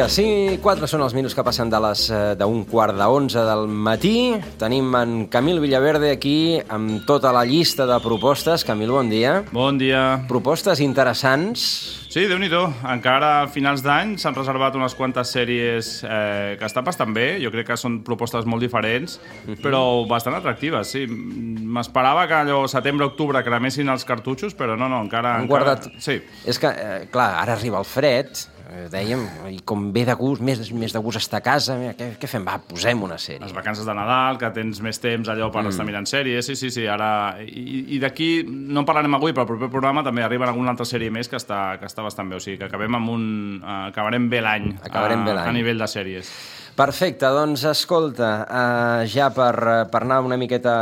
[0.00, 3.04] Vinga, 5 i 4 són els minuts que passen de les eh, d'un quart de
[3.04, 4.32] 11 del matí.
[4.56, 8.64] Tenim en Camil Villaverde aquí amb tota la llista de propostes.
[8.64, 9.42] Camil, bon dia.
[9.52, 10.22] Bon dia.
[10.30, 11.64] Propostes interessants.
[12.08, 16.86] Sí, déu nhi Encara a finals d'any s'han reservat unes quantes sèries eh, que estan
[16.86, 17.36] bastant bé.
[17.44, 19.18] Jo crec que són propostes molt diferents,
[19.60, 21.04] però bastant atractives, sí.
[21.06, 25.36] M'esperava que allò setembre-octubre cremessin els cartutxos, però no, no, encara...
[25.44, 25.46] Encara...
[25.52, 25.92] guardat...
[26.00, 26.16] Sí.
[26.48, 28.48] És que, eh, clar, ara arriba el fred,
[28.90, 32.12] dèiem, i com ve de gust, més, més de gust estar a casa, mira, què,
[32.20, 32.44] què fem?
[32.46, 33.42] Va, posem una sèrie.
[33.42, 35.72] Les vacances de Nadal, que tens més temps allò per mm.
[35.74, 37.10] estar mirant sèries, sí, sí, sí, ara...
[37.42, 40.86] I, i d'aquí, no en parlarem avui, però al proper programa també arriba alguna altra
[40.88, 43.26] sèrie més que està, que està bastant bé, o sigui que acabem amb un...
[43.58, 45.50] Uh, acabarem bé l'any Acabarem bé a, l'any.
[45.50, 46.30] a nivell de sèries.
[46.78, 49.54] Perfecte, doncs escolta, uh, ja per,
[49.90, 50.74] per anar una miqueta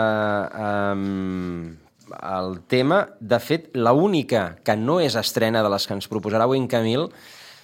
[0.92, 1.72] um,
[2.20, 6.46] al tema, de fet, la única que no és estrena de les que ens proposarà
[6.46, 7.08] avui en Camil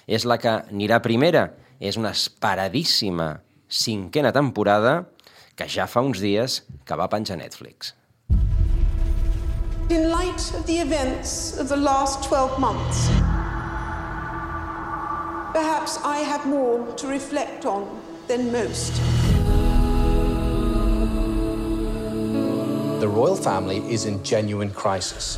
[0.07, 1.49] és la que anirà primera.
[1.79, 5.03] És una esperadíssima cinquena temporada
[5.55, 7.93] que ja fa uns dies que va penjar Netflix.
[9.89, 13.07] In light of the events of the last 12 months,
[15.53, 17.85] perhaps I have more to reflect on
[18.27, 18.93] than most.
[22.99, 25.37] The royal family is in genuine crisis.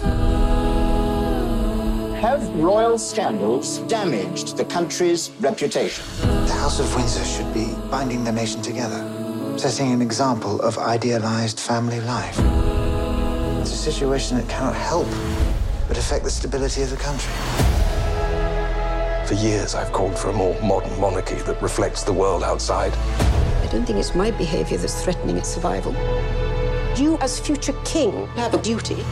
[2.21, 6.03] Have royal scandals damaged the country's reputation?
[6.21, 9.05] The House of Windsor should be binding the nation together,
[9.59, 12.39] setting an example of idealized family life.
[13.61, 15.07] It's a situation that cannot help
[15.87, 17.31] but affect the stability of the country.
[19.27, 22.93] For years, I've called for a more modern monarchy that reflects the world outside.
[22.95, 25.93] I don't think it's my behavior that's threatening its survival.
[26.95, 29.05] You, as future king, have a duty.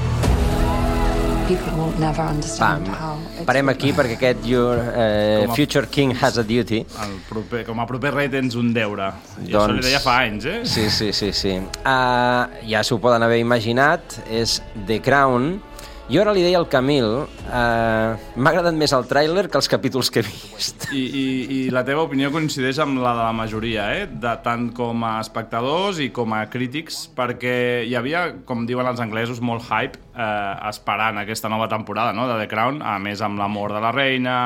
[1.45, 2.85] Pam.
[2.89, 3.45] how...
[3.45, 7.85] Parem aquí perquè aquest Your eh, Future King Has a Duty El proper, com a
[7.85, 9.11] proper rei tens un deure.
[9.43, 10.57] I això Doncs- li deia fa anys, eh?
[10.65, 11.53] Sí, sí, sí, sí.
[11.83, 14.57] Uh, ja s'ho poden haver imaginat, és
[14.87, 15.59] The Crown.
[16.05, 20.11] Jo ara li deia al Camil, uh, m'ha agradat més el tràiler que els capítols
[20.13, 20.83] que he vist.
[20.93, 21.23] I, i,
[21.55, 24.03] I la teva opinió coincideix amb la de la majoria, eh?
[24.05, 27.55] de, tant com a espectadors i com a crítics, perquè
[27.89, 32.29] hi havia, com diuen els anglesos, molt hype eh, esperant aquesta nova temporada no?
[32.29, 34.37] de The Crown, a més amb la mort de la reina,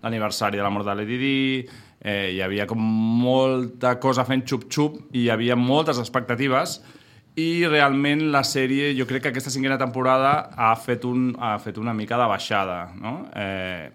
[0.00, 1.36] l'aniversari de la mort de Lady Di,
[2.00, 6.80] eh, hi havia com molta cosa fent xup-xup i hi havia moltes expectatives
[7.40, 11.78] i realment la sèrie, jo crec que aquesta cinquena temporada ha fet, un, ha fet
[11.80, 13.14] una mica de baixada, no?
[13.32, 13.88] Eh,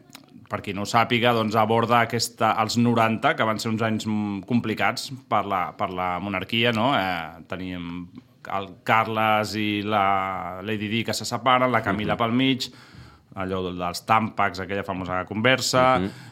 [0.47, 4.07] per qui no ho sàpiga, doncs aborda aquesta, els 90, que van ser uns anys
[4.47, 6.93] complicats per la, per la monarquia, no?
[6.97, 8.07] Eh, teníem
[8.57, 12.69] el Carles i la Lady Di que se separen, la Camila pel mig,
[13.37, 15.83] allò dels tàmpacs, aquella famosa conversa,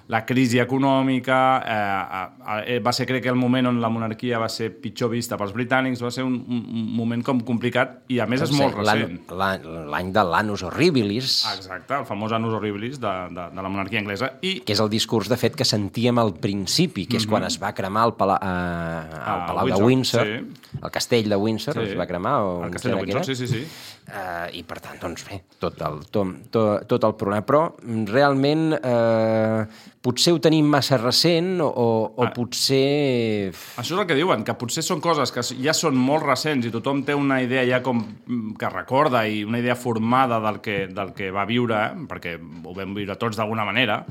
[0.09, 4.49] la crisi econòmica, eh, eh, va ser crec que el moment on la monarquia va
[4.49, 8.43] ser pitjor vista pels britànics, va ser un, un, moment com complicat i a més
[8.45, 9.19] és molt recent.
[9.31, 14.33] L'any de l'Anus Horribilis, Exacte, el famós Anus Horribilis de, de, de la monarquia anglesa.
[14.45, 17.59] I que és el discurs, de fet, que sentíem al principi, que és quan es
[17.61, 21.73] va cremar el, pala, eh, el Ah, Palau de Windsor, Windsor, el castell de Windsor,
[21.75, 21.91] Sí.
[21.91, 22.35] es va cremar?
[22.41, 23.65] O el castell de Windsor, sí, sí, sí.
[24.05, 27.41] Uh, I per tant, doncs bé, tot el, tot, tot, tot el problema.
[27.47, 29.63] Però mm, realment eh,
[30.05, 32.29] potser ho tenim massa recent o, o, o Ah.
[32.35, 33.49] potser...
[33.81, 36.73] Això és el que diuen, que potser són coses que ja són molt recents i
[36.75, 40.83] tothom té una idea ja com mm, que recorda i una idea formada del que,
[40.93, 42.07] del que va viure, eh?
[42.13, 44.03] perquè ho vam viure tots d'alguna manera,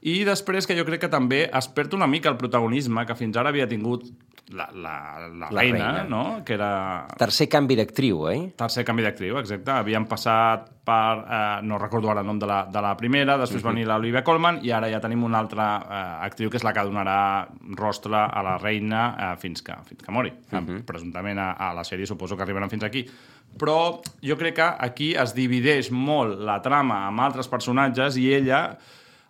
[0.00, 3.36] i després que jo crec que també es perd una mica el protagonisme que fins
[3.36, 4.06] ara havia tingut
[4.50, 6.04] la, la, la, La reina, reina.
[6.08, 6.42] no?
[6.44, 8.52] que era Tercer canvi d'actriu, eh?
[8.58, 9.70] tercer canvi d'actriu, exacte.
[9.70, 13.62] Havien passat per, eh, no recordo ara el nom de la, de la primera, després
[13.64, 16.72] va venir l'Olivia Colman i ara ja tenim una altra eh, actriu que és la
[16.74, 17.18] que donarà
[17.78, 20.32] rostre a la reina eh, fins, que, fins que mori.
[20.50, 20.84] Uh -huh.
[20.84, 23.06] Presumptament a, a la sèrie suposo que arribaran fins aquí.
[23.58, 28.78] Però jo crec que aquí es divideix molt la trama amb altres personatges i ella,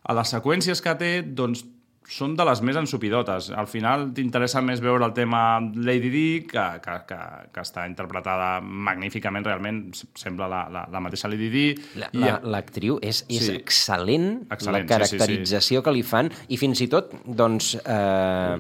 [0.03, 1.65] a les seqüències que té, doncs
[2.11, 3.51] són de les més ensupidotes.
[3.55, 7.19] Al final t'interessa més veure el tema Lady Di, que, que, que,
[7.55, 9.83] que està interpretada magníficament, realment
[10.19, 11.65] sembla la, la, la mateixa Lady Di.
[12.11, 13.57] L'actriu la, la, és, és Sí.
[13.61, 15.85] excel·lent, Excel·lent, la sí, caracterització sí, sí.
[15.87, 18.59] que li fan, i fins i tot, doncs, eh,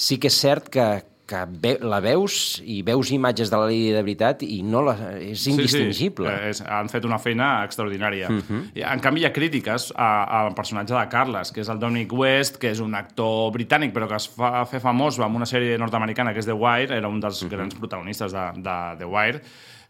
[0.00, 0.88] sí que és cert que,
[1.30, 4.96] que ve, la veus i veus imatges de la Lady de veritat i no la,
[5.22, 6.26] és indistingible.
[6.30, 6.46] Sí, sí.
[6.48, 8.30] Eh, és, han fet una feina extraordinària.
[8.30, 8.62] Mhm.
[8.74, 10.10] I, En canvi, hi ha crítiques a,
[10.40, 14.08] al personatge de Carles, que és el Dominic West, que és un actor britànic, però
[14.10, 17.20] que es fa fer famós amb una sèrie nord-americana que és The Wire, era un
[17.22, 19.42] dels grans protagonistes de, de The Wire,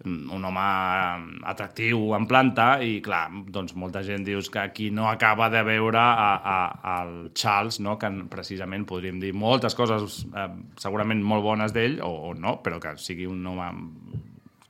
[0.04, 0.62] un home
[1.50, 6.00] atractiu en planta i, clar, doncs molta gent dius que aquí no acaba de veure
[6.00, 6.56] a, a,
[6.96, 7.98] al Charles, no?
[8.00, 10.48] que precisament podríem dir moltes coses eh,
[10.80, 13.70] segurament molt bones d'ell, o, o no, però que sigui un home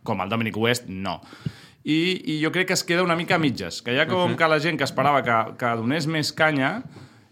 [0.03, 1.21] com el Dominic West, no.
[1.85, 2.01] I,
[2.35, 4.59] I jo crec que es queda una mica a mitges, que ha com que la
[4.61, 6.81] gent que esperava que, que donés més canya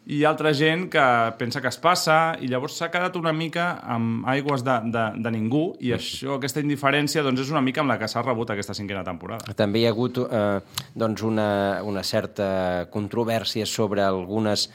[0.08, 1.04] i hi ha altra gent que
[1.36, 5.32] pensa que es passa i llavors s'ha quedat una mica amb aigües de, de, de
[5.34, 8.76] ningú i això, aquesta indiferència doncs és una mica amb la que s'ha rebut aquesta
[8.78, 9.52] cinquena temporada.
[9.58, 10.60] També hi ha hagut eh,
[10.96, 11.50] doncs una,
[11.84, 12.48] una certa
[12.94, 14.70] controvèrsia sobre algunes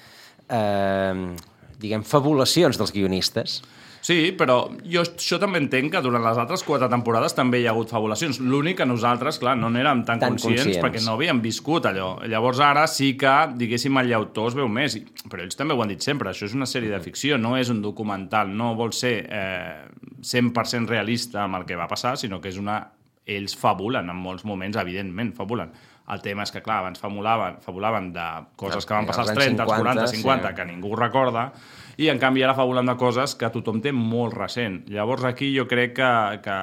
[0.54, 1.34] eh,
[1.82, 3.64] diguem, fabulacions dels guionistes.
[4.04, 7.72] Sí, però jo això també entenc que durant les altres quatre temporades també hi ha
[7.72, 8.42] hagut fabulacions.
[8.44, 10.82] L'únic que nosaltres, clar, no n'érem tan, Tan conscients, conscients.
[10.84, 12.18] perquè no havíem viscut allò.
[12.28, 14.98] Llavors ara sí que, diguéssim, el llautó es veu més.
[15.32, 17.72] Però ells també ho han dit sempre, això és una sèrie de ficció, no és
[17.72, 19.88] un documental, no vol ser eh,
[20.20, 22.82] 100% realista amb el que va passar, sinó que és una...
[23.24, 25.70] Ells fabulen en molts moments, evidentment, fabulen.
[26.12, 28.26] El tema és que, clar, abans fabulaven, fabulaven de
[28.60, 30.56] coses que van passar als Als anys 30, als 40, 50, 50, sí.
[30.58, 31.46] que ningú recorda,
[31.98, 34.80] i en canvi ara fabulen de coses que tothom té molt recent.
[34.90, 36.10] Llavors aquí jo crec que,
[36.42, 36.56] que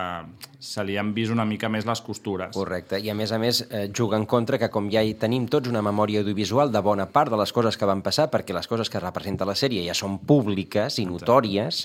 [0.59, 2.50] se li han vist una mica més les costures.
[2.56, 5.47] Correcte, i a més a més eh, juga en contra que com ja hi tenim
[5.47, 8.67] tots una memòria audiovisual de bona part de les coses que van passar, perquè les
[8.67, 11.85] coses que representa la sèrie ja són públiques i notòries,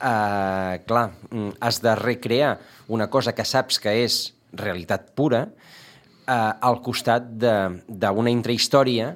[0.00, 2.58] eh, clar, mm, has de recrear
[2.88, 9.12] una cosa que saps que és realitat pura eh, al costat de- d'una intrahistòria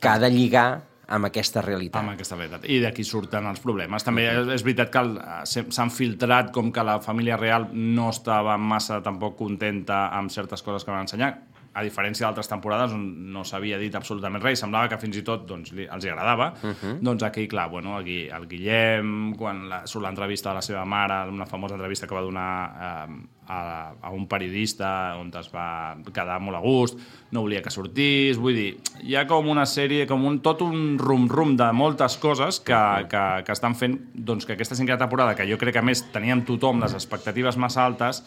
[0.00, 2.00] que ha de lligar amb aquesta realitat.
[2.02, 2.64] Amb aquesta realitat.
[2.68, 4.02] I d'aquí surten els problemes.
[4.04, 5.02] També és, és veritat que
[5.46, 10.62] s'he- s'han filtrat com que la família real no estava massa tampoc contenta amb certes
[10.62, 11.34] coses que van ensenyar,
[11.76, 15.44] a diferència d'altres temporades on no s'havia dit absolutament res semblava que fins i tot
[15.48, 16.98] doncs, li, els hi agradava, uh -huh.
[17.04, 21.28] doncs aquí, clar, bueno, aquí, el Guillem, quan la, surt l'entrevista de la seva mare,
[21.28, 26.40] una famosa entrevista que va donar eh, a, a un periodista on es va quedar
[26.40, 26.98] molt a gust,
[27.30, 30.98] no volia que sortís, vull dir, hi ha com una sèrie, com un, tot un
[30.98, 35.46] rum-rum de moltes coses que, que, que estan fent doncs, que aquesta cinquena temporada, que
[35.48, 38.24] jo crec que a més teníem tothom les expectatives massa altes,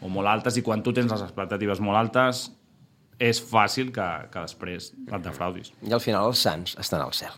[0.00, 2.48] o molt altes, i quan tu tens les expectatives molt altes,
[3.18, 5.72] és fàcil que, que després et defraudis.
[5.82, 7.34] I al final els sants estan al cel.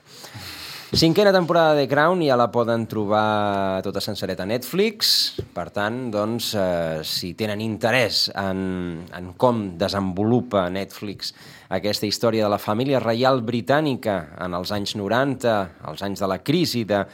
[0.91, 5.13] Cinquena temporada de Crown ja la poden trobar tota sencereta a Netflix.
[5.55, 11.31] Per tant, doncs, eh, si tenen interès en, en com desenvolupa Netflix
[11.71, 15.55] aquesta història de la família reial britànica en els anys 90,
[15.93, 17.05] els anys de la crisi de,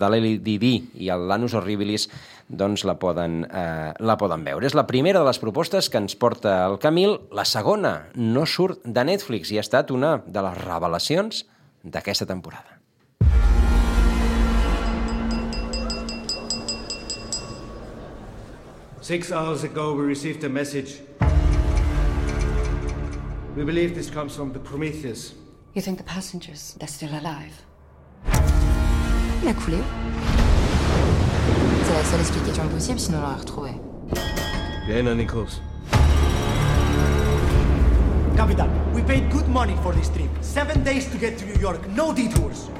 [0.00, 0.72] de l'LDD
[1.04, 2.08] i el Lanus Horribilis,
[2.50, 4.66] doncs la poden, eh, la poden veure.
[4.66, 7.20] És la primera de les propostes que ens porta el Camil.
[7.30, 11.46] La segona no surt de Netflix i ha estat una de les revelacions
[11.82, 12.80] d'aquesta temporada.
[19.00, 21.00] Six hours ago, we received a message.
[23.56, 25.34] We believe this comes from the Prometheus.
[25.74, 27.54] You think the passengers, they're still alive?
[29.42, 31.29] Il a coulé.
[31.90, 33.70] C'est la seule explication possible, sinon on l'aurait retrouvé.
[34.86, 35.60] Vienna, Nichols.
[38.36, 40.30] Capitan, we paid good money for this trip.
[40.40, 42.70] Seven days to get to New York, no detours.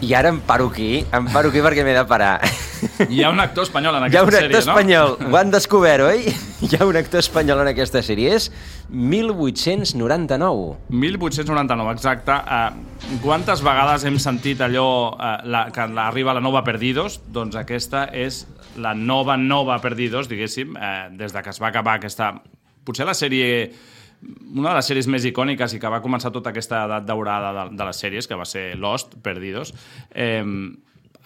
[0.00, 2.40] I ara em paro aquí, em paro aquí perquè m'he de parar.
[3.08, 5.52] Hi ha un actor espanyol en Hi ha aquesta un actor sèrie, espanyol, ho han
[5.54, 6.34] descobert, oi?
[6.66, 8.50] Hi ha un actor espanyol en aquesta sèrie, és
[8.90, 10.68] 1899.
[10.92, 12.36] 1899, exacte.
[12.36, 17.20] Uh, quantes vegades hem sentit allò uh, la, que arriba la nova Perdidos?
[17.32, 18.44] Doncs aquesta és
[18.80, 22.34] la nova, nova Perdidos, diguéssim, uh, des de que es va acabar aquesta...
[22.86, 23.70] Potser la sèrie
[24.56, 27.64] una de les sèries més icòniques i que va començar tota aquesta edat daurada de,
[27.76, 29.74] de les sèries, que va ser Lost, Perdidos,
[30.14, 30.42] eh,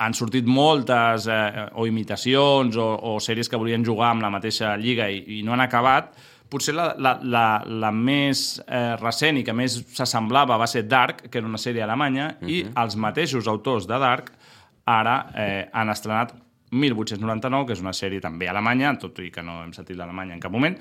[0.01, 4.75] han sortit moltes eh, o imitacions o, o sèries que volien jugar amb la mateixa
[4.81, 6.15] lliga i, i no han acabat.
[6.51, 7.45] Potser la, la, la,
[7.85, 11.85] la més eh, recent i que més s'assemblava va ser Dark, que era una sèrie
[11.85, 12.51] alemanya, uh -huh.
[12.51, 14.33] i els mateixos autors de Dark
[14.87, 16.35] ara eh, han estrenat
[16.71, 20.41] 1899, que és una sèrie també alemanya, tot i que no hem sentit l'alemanya en
[20.41, 20.77] cap moment,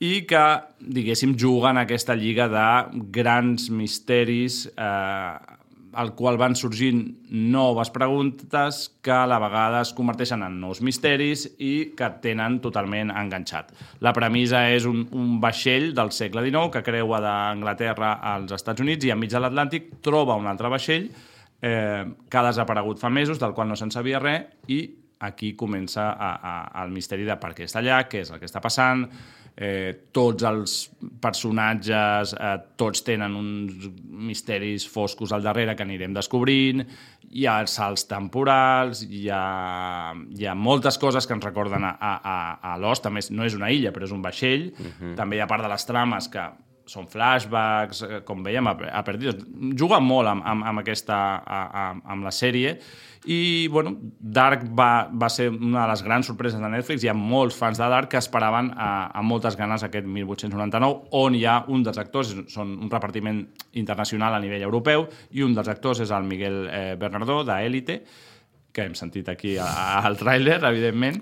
[0.00, 0.44] i que,
[0.80, 5.57] diguéssim, juga en aquesta lliga de grans misteris eh,
[5.92, 11.46] al qual van sorgint noves preguntes que a la vegada es converteixen en nous misteris
[11.58, 13.72] i que tenen totalment enganxat.
[14.04, 19.08] La premissa és un, un vaixell del segle XIX que creua d'Anglaterra als Estats Units
[19.08, 21.08] i enmig de l'Atlàntic troba un altre vaixell
[21.62, 24.82] eh, que ha desaparegut fa mesos, del qual no se'n sabia res, i
[25.20, 28.48] aquí comença a, a, el misteri de per què està allà, què és el que
[28.48, 29.06] està passant,
[29.58, 30.74] eh, tots els
[31.20, 33.88] personatges, eh, tots tenen uns
[34.30, 36.84] misteris foscos al darrere que anirem descobrint,
[37.28, 41.96] hi ha els salts temporals, hi ha, hi ha moltes coses que ens recorden a,
[41.98, 45.14] a, a, Lost, també no és una illa, però és un vaixell, uh -huh.
[45.16, 46.46] també hi ha part de les trames que
[46.88, 49.44] són flashbacks, eh, com veiem a, a Perdidos.
[49.78, 52.78] Juga molt amb, amb, amb, aquesta, a, a, amb la sèrie
[53.28, 57.04] i, bueno, Dark va, va ser una de les grans sorpreses de Netflix.
[57.04, 61.36] Hi ha molts fans de Dark que esperaven a, a moltes ganes aquest 1899, on
[61.36, 63.42] hi ha un dels actors, són un repartiment
[63.80, 68.00] internacional a nivell europeu, i un dels actors és el Miguel eh, Bernardó, d'Elite,
[68.78, 71.18] que hem sentit aquí al tràiler, evidentment.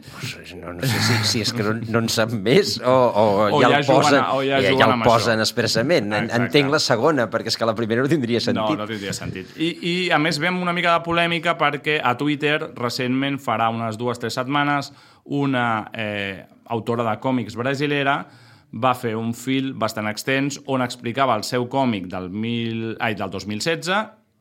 [0.61, 3.25] No, no sé si, si és que no, no en sap més o, o,
[3.57, 5.47] O ja, ja el posen, juguen- o ja ja, juguen ja el posen això.
[5.49, 6.13] expressament.
[6.13, 6.43] En, Exacte.
[6.45, 8.77] entenc la segona, perquè és que la primera no tindria sentit.
[8.77, 9.57] No, no tindria sentit.
[9.57, 13.71] I, I, a més, ve amb una mica de polèmica perquè a Twitter, recentment, farà
[13.73, 14.93] unes dues o tres setmanes,
[15.25, 18.21] una eh, autora de còmics brasilera
[18.77, 23.31] va fer un fil bastant extens on explicava el seu còmic del, mil, ai, del
[23.31, 23.89] 2016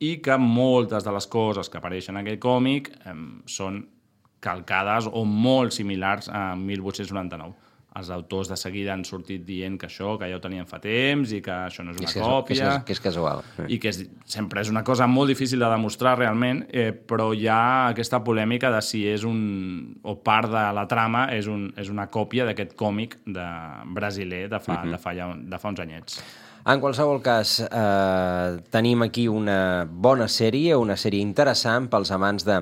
[0.00, 3.14] i que moltes de les coses que apareixen en aquell còmic eh,
[3.46, 3.84] són
[4.40, 7.54] calcades o molt similars a 1899.
[7.96, 11.30] Els autors de seguida han sortit dient que això, que ja ho tenien fa temps
[11.32, 13.40] i que això no és una és, que, còpia és, que és casual.
[13.72, 17.48] i que és, sempre és una cosa molt difícil de demostrar realment, eh, però hi
[17.48, 19.96] ha aquesta polèmica de si és un...
[20.04, 23.48] o part de la trama és, un, és una còpia d'aquest còmic de
[23.96, 24.92] brasiler de fa, Mhm.
[24.92, 26.20] de fa, ja, de fa uns anyets.
[26.66, 32.56] En qualsevol cas, eh, tenim aquí una bona sèrie, una sèrie interessant pels amants de,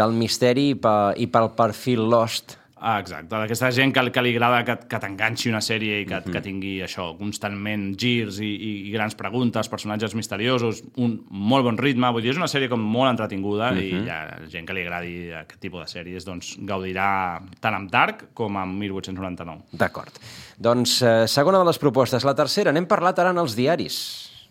[0.00, 2.56] del misteri i, pe, i pel perfil Lost.
[2.80, 6.20] Ah, exacte, d'aquesta gent que, que li agrada que, que t'enganxi una sèrie i que,
[6.30, 11.78] que tingui això, constantment girs i, i, i grans preguntes, personatges misteriosos, un molt bon
[11.80, 14.04] ritme, vull dir, és una sèrie com molt entretinguda i Mhm.
[14.06, 14.20] hi ha
[14.52, 18.78] gent que li agradi aquest tipus de sèries, doncs gaudirà tant amb Dark com amb
[18.78, 19.62] 1899.
[19.72, 20.12] D'acord.
[20.58, 22.24] Doncs eh, segona de les propostes.
[22.24, 23.98] La tercera, n'hem parlat ara en els diaris.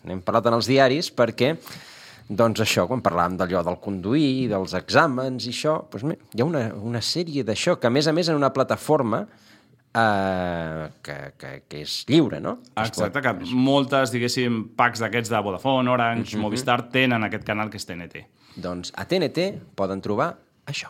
[0.07, 1.55] N'hem parlat en els diaris perquè,
[2.29, 6.45] doncs això, quan parlàvem d'allò del conduir, dels exàmens i això, doncs, mira, hi ha
[6.45, 9.21] una, una sèrie d'això que, a més a més, en una plataforma
[9.95, 12.57] eh, que, que, que és lliure, no?
[12.83, 16.41] Exacte, que moltes, diguéssim, packs d'aquests de Vodafone, Orange, Mhm.
[16.43, 18.25] Movistar, tenen aquest canal que és TNT.
[18.57, 20.89] Doncs a TNT poden trobar això.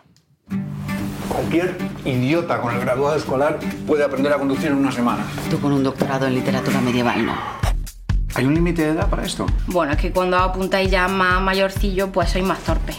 [1.30, 1.76] Cualquier
[2.06, 5.24] idiota con el graduado escolar puede aprender a conducir en una semana.
[5.52, 7.34] Tú con un doctorado en literatura medieval, ¿no?
[8.38, 9.48] ¿Hay un límite de edad para esto?
[9.66, 12.94] Bueno, es que cuando apuntáis ya más mayorcillo, pues sois más torpe.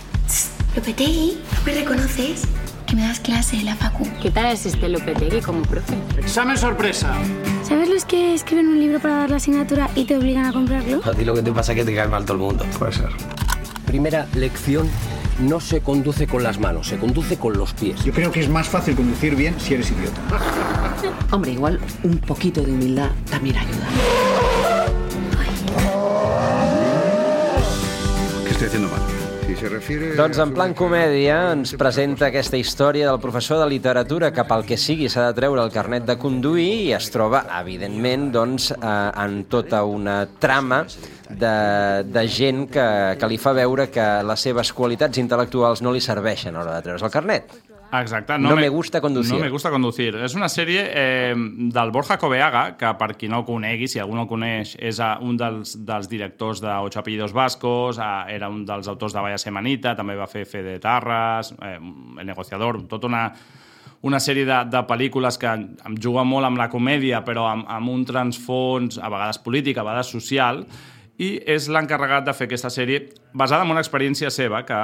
[0.75, 2.43] Lopetegui, ¿no me reconoces?
[2.89, 4.05] Que me das clase en la facu.
[4.21, 5.95] ¿Qué tal asiste Lopetegui como profe?
[6.19, 7.15] Examen sorpresa.
[7.63, 11.03] ¿Sabes los que escriben un libro para dar la asignatura y te obligan a comprarlo?
[11.05, 12.67] A ti lo que te pasa es que te cae mal todo el mundo.
[12.77, 13.11] Puede ser.
[13.87, 14.91] Primera lección,
[15.39, 18.05] no se conduce con las manos, se conduce con los pies.
[18.05, 20.21] Yo creo que es más fácil conducir bien si eres idiota.
[21.31, 23.87] Hombre, igual un poquito de humildad también ayuda.
[28.59, 29.07] ¿Qué estoy haciendo mal?
[29.47, 30.07] Si se refiere...
[30.19, 34.75] Doncs en plan comèdia ens presenta aquesta història del professor de literatura que pel que
[34.75, 38.91] sigui s'ha de treure el carnet de conduir i es troba, evidentment, doncs, eh,
[39.23, 40.83] en tota una trama
[41.31, 41.55] de,
[42.11, 46.57] de gent que, que li fa veure que les seves qualitats intel·lectuals no li serveixen
[46.57, 47.55] a l'hora de treure's el carnet.
[47.93, 48.39] Exacte.
[48.39, 49.33] No me gusta conducir.
[49.33, 50.15] No me gusta conducir.
[50.21, 51.35] És una sèrie eh,
[51.73, 55.01] del Borja Coveaga, que per qui no el conegui, si algú no el coneix, és
[55.01, 59.25] eh, un dels, dels directors de Ocho apellidos vascos, eh, era un dels autors de
[59.25, 63.25] Vaya Semanita, també va fer Fe de Tarras, eh, El negociador, tota una,
[64.03, 67.95] una sèrie de, de pel·lícules que em juga molt amb la comèdia, però amb, amb
[67.95, 70.67] un transfons, a vegades polític, a vegades social,
[71.19, 74.77] i és l'encarregat de fer aquesta sèrie basada en una experiència seva que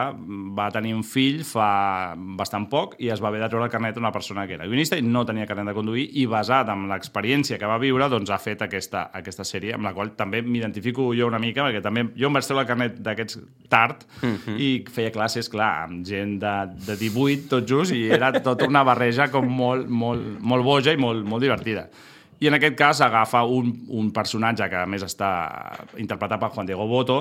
[0.58, 4.00] va tenir un fill fa bastant poc i es va haver de treure el carnet
[4.00, 7.58] una persona que era guionista i no tenia carnet de conduir i basat en l'experiència
[7.58, 11.28] que va viure doncs ha fet aquesta, aquesta sèrie amb la qual també m'identifico jo
[11.30, 13.38] una mica perquè també jo em vaig treure el carnet d'aquests
[13.70, 14.56] tard Mhm.
[14.58, 16.54] i feia classes, clar, amb gent de,
[16.86, 20.96] de 18 tot just i era tota una barreja com molt, molt, molt boja i
[20.98, 21.86] molt, molt divertida.
[22.44, 25.28] I en aquest cas agafa un, un personatge que a més està
[25.96, 27.16] interpretat per Juan Diego Boto,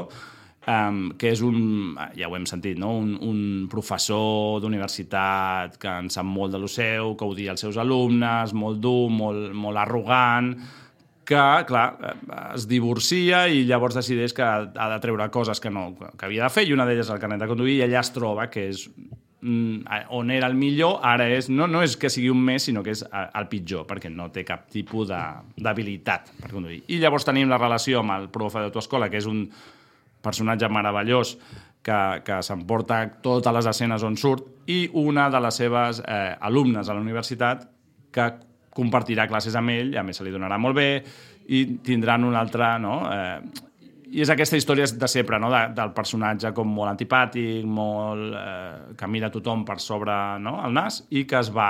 [0.67, 2.91] um, que és un, ja ho hem sentit, no?
[2.99, 3.39] un, un
[3.71, 8.83] professor d'universitat que en sap molt de lo seu, que odia els seus alumnes, molt
[8.83, 10.51] dur, molt, molt arrogant,
[11.23, 12.15] que, clar, eh,
[12.57, 16.51] es divorcia i llavors decideix que ha de treure coses que, no, que havia de
[16.51, 18.89] fer, i una d'elles el carnet de conduir, i allà es troba que és
[19.43, 22.93] on era el millor, ara és, no, no és que sigui un més, sinó que
[22.95, 26.83] és el pitjor, perquè no té cap tipus d'habilitat per conduir.
[26.87, 29.43] I llavors tenim la relació amb el profe de tu escola, que és un
[30.23, 31.35] personatge meravellós
[31.83, 36.87] que, que s'emporta totes les escenes on surt, i una de les seves eh, alumnes
[36.87, 37.67] a la universitat
[38.13, 38.29] que
[38.73, 40.89] compartirà classes amb ell, a més se li donarà molt bé,
[41.51, 42.73] i tindran un altre...
[42.79, 42.97] No?
[43.11, 43.69] Eh,
[44.13, 45.49] i és aquesta història de sempre, no?
[45.53, 50.59] de, del personatge com molt antipàtic, molt, eh, que mira tothom per sobre no?
[50.65, 51.69] el nas i que es va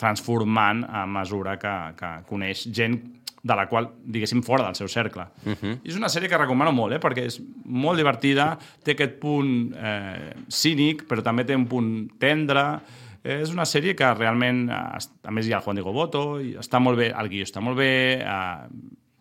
[0.00, 2.98] transformant a mesura que, que coneix gent
[3.44, 5.26] de la qual, diguéssim, fora del seu cercle.
[5.44, 5.78] Uh -huh.
[5.84, 7.00] I és una sèrie que recomano molt, eh?
[7.00, 12.80] perquè és molt divertida, té aquest punt eh, cínic, però també té un punt tendre.
[13.22, 16.40] Eh, és una sèrie que realment, eh, a més hi ha el Juan Diego Boto,
[16.40, 18.68] i està molt bé, el guió està molt bé, eh,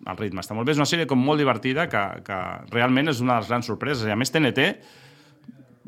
[0.07, 2.39] el ritme està molt bé, és una sèrie com molt divertida que, que
[2.73, 4.05] realment és una de les grans sorpreses.
[4.07, 4.67] I a més TNT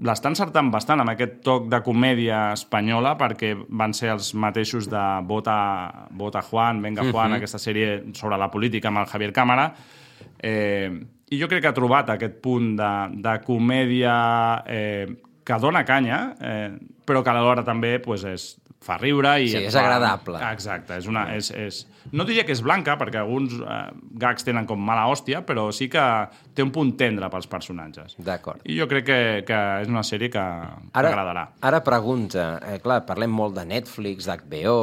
[0.06, 5.04] l'està encertant bastant amb aquest toc de comèdia espanyola perquè van ser els mateixos de
[5.28, 7.38] Vota, Vota Juan, Venga Juan, Mhm.
[7.38, 9.74] aquesta sèrie sobre la política amb el Javier Cámara.
[10.40, 10.92] Eh,
[11.32, 12.92] I jo crec que ha trobat aquest punt de,
[13.22, 15.08] de comèdia eh,
[15.46, 19.74] que dona canya, eh, però que alhora també pues, és, fa riure i Sí, és
[19.74, 20.38] fa- agradable.
[20.52, 21.80] Exacte, és una, és, és...
[22.14, 23.80] no diria que és blanca, perquè alguns eh,
[24.22, 26.04] gags tenen com mala hòstia, però sí que
[26.54, 28.14] té un punt tendre pels personatges.
[28.22, 28.62] D'acord.
[28.70, 31.48] I jo crec que, que és una sèrie que, que Ara, agradarà.
[31.66, 34.78] ara pregunta, eh, clar, parlem molt de Netflix, d'HBO...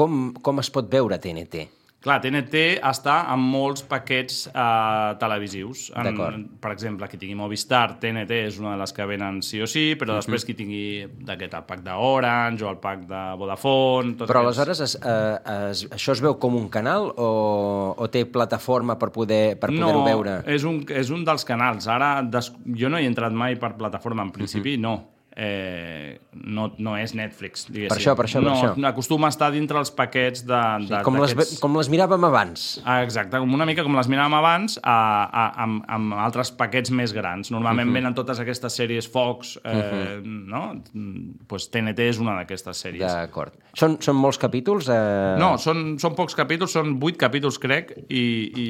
[0.00, 1.64] Com, com es pot veure TNT?
[2.00, 5.90] Clar, TNT està en molts paquets eh, televisius.
[6.00, 6.46] En.
[6.56, 9.94] Per exemple, qui tingui Movistar, TNT és una de les que venen sí o sí,
[10.00, 10.22] però Mhm.
[10.22, 14.14] després qui tingui d'aquest el pack d'Orange o el pack de Vodafone...
[14.16, 14.58] Tots Però aquests...
[14.62, 19.10] aleshores es, eh, es, això es veu com un canal o, o té plataforma per
[19.12, 20.38] poder per poder-ho no, veure?
[20.46, 21.86] és un, és un dels canals.
[21.86, 22.50] Ara, des...
[22.80, 24.80] jo no hi he entrat mai per plataforma, en principi, Mhm.
[24.80, 25.09] no.
[25.36, 27.88] Eh, no, no és Netflix, diguéssim.
[27.92, 28.72] Per això, per això, per no, això.
[28.76, 30.58] No, acostuma a estar dintre els paquets de...
[30.88, 32.64] de com, les, com les miràvem abans.
[32.84, 34.96] Ah, Exacte, com una mica com les miràvem abans, a,
[35.30, 37.52] a, amb, amb altres paquets més grans.
[37.54, 37.94] Normalment Mhm.
[38.00, 40.48] venen totes aquestes sèries Fox, eh, Mhm.
[40.50, 40.62] no?
[40.92, 43.06] Mm, Pues TNT és una d'aquestes sèries.
[43.06, 43.54] D'acord.
[43.74, 44.88] Són, són molts capítols?
[44.90, 45.36] Eh...
[45.38, 48.68] No, són, són pocs capítols, són vuit capítols, crec, i, i,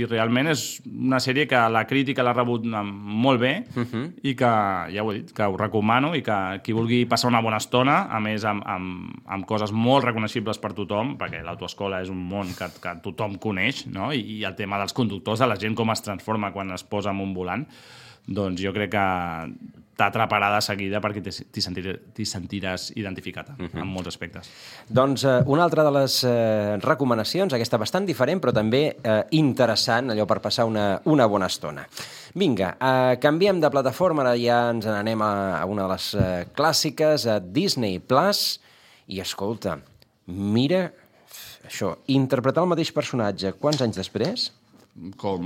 [0.00, 4.12] i realment és una sèrie que la crítica l'ha rebut molt bé Uh -huh.
[4.22, 4.44] i que,
[4.94, 8.06] ja ho he dit, que ho recomano i que qui vulgui passar una bona estona,
[8.10, 12.54] a més amb, amb, amb coses molt reconeixibles per tothom, perquè l'autoescola és un món
[12.56, 14.12] que, que tothom coneix, no?
[14.12, 17.10] I, i el tema dels conductors, de la gent com es transforma quan es posa
[17.10, 17.66] en un volant,
[18.30, 19.06] doncs jo crec que
[20.00, 21.92] t'atraparà de seguida perquè t'hi sentir,
[22.28, 23.82] sentiràs identificat uh -huh.
[23.82, 24.50] en molts aspectes.
[24.88, 30.10] Doncs eh, una altra de les eh, recomanacions, aquesta bastant diferent, però també eh, interessant,
[30.10, 31.86] allò per passar una, una bona estona.
[32.34, 36.44] Vinga, eh, canviem de plataforma, ara ja ens n'anem a, a una de les eh,
[36.54, 38.60] clàssiques, a Disney Plus,
[39.10, 39.78] i escolta,
[40.30, 40.84] mira
[41.66, 44.50] això, interpretar el mateix personatge quants anys després?
[45.16, 45.42] com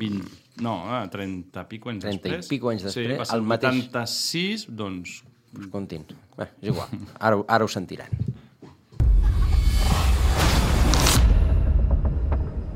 [0.00, 0.22] 20,
[0.64, 2.46] no, eh, 30 pico anys 30 després.
[2.46, 5.18] i pico anys Sí, després, va ser el mateix- 86, doncs...
[5.60, 6.06] Escoltin,
[6.38, 6.88] bé, és igual,
[7.20, 8.08] ara, ara ho sentiran.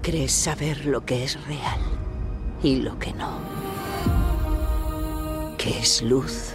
[0.03, 1.96] Crees saber lo que es real
[2.63, 3.39] y lo que no.
[5.59, 6.55] Que es luz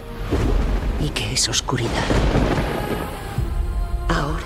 [1.00, 1.90] y que es oscuridad.
[4.08, 4.42] Ahora,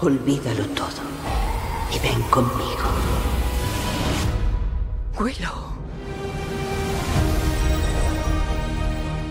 [0.00, 1.02] olvídalo todo
[1.94, 2.88] y ven conmigo.
[5.18, 5.70] Willow.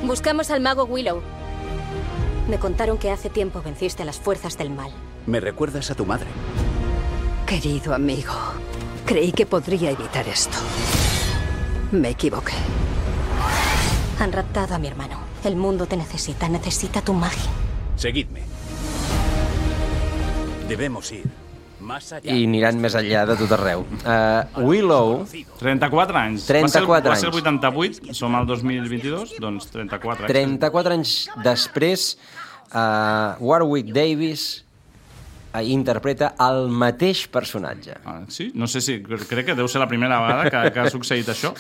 [0.04, 1.22] Buscamos al mago Willow.
[2.50, 4.92] Me contaron que hace tiempo venciste a las fuerzas del mal.
[5.28, 6.28] Me recuerdas a tu madre.
[7.46, 8.34] Querido amigo,
[9.06, 10.58] creí que podría evitar esto.
[11.92, 12.54] Me equivoqué.
[14.20, 15.18] Han raptado a mi hermano.
[15.44, 17.50] El mundo te necesita, necesita tu magia.
[17.96, 18.44] Seguidme.
[20.68, 21.26] Debemos ir
[21.80, 22.30] más allá.
[22.36, 23.86] I aniran més enllà de tot arreu.
[24.04, 25.24] Uh, Willow...
[25.60, 26.46] 34 anys.
[26.46, 27.10] 34 va ser, anys.
[27.10, 30.34] Va ser el 88, som al 2022, doncs 34 anys.
[30.34, 32.08] 34 anys després,
[32.70, 34.50] uh, Warwick Davis
[35.66, 37.96] interpreta el mateix personatge.
[38.06, 38.52] Ah, sí?
[38.56, 39.00] No sé si...
[39.02, 41.54] Crec que deu ser la primera vegada que, que ha succeït això.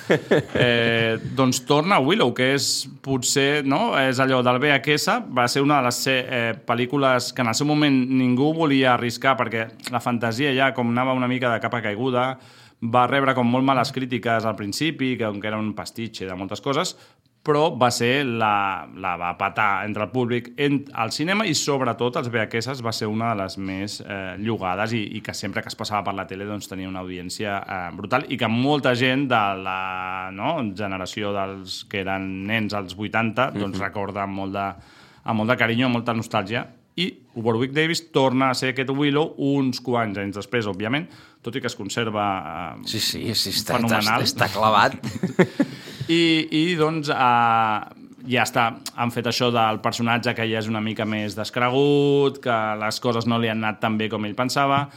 [0.59, 2.69] Eh, doncs torna Willow, que és
[3.05, 3.93] potser, no?
[3.99, 7.67] És allò del VHS, va ser una de les eh, pel·lícules que en el seu
[7.69, 12.33] moment ningú volia arriscar perquè la fantasia ja com anava una mica de capa caiguda,
[12.79, 16.61] va rebre com molt males crítiques al principi, que, que era un pastitxe de moltes
[16.63, 16.95] coses,
[17.49, 22.19] però va ser la, la va patar entre el públic en, al cinema i sobretot
[22.21, 25.73] els VHS va ser una de les més eh, llogades i, i que sempre que
[25.73, 29.25] es passava per la tele doncs, tenia una audiència eh, brutal i que molta gent
[29.31, 33.81] de la no, generació dels que eren nens als 80 doncs, Mhm.
[33.81, 34.67] recorda amb molt, de,
[35.25, 36.67] amb molt de carinyo, amb molta nostàlgia
[36.99, 37.05] i
[37.39, 41.05] Warwick Davis torna a ser aquest Willow uns quants anys després, òbviament,
[41.41, 42.25] tot i que es conserva
[42.75, 44.21] eh, Sí, sí, sí està, fenomenal.
[44.25, 44.97] està, està clavat.
[46.09, 48.65] I, i doncs, eh, ja està,
[48.97, 53.29] han fet això del personatge que ja és una mica més descregut, que les coses
[53.29, 54.87] no li han anat tan bé com ell pensava,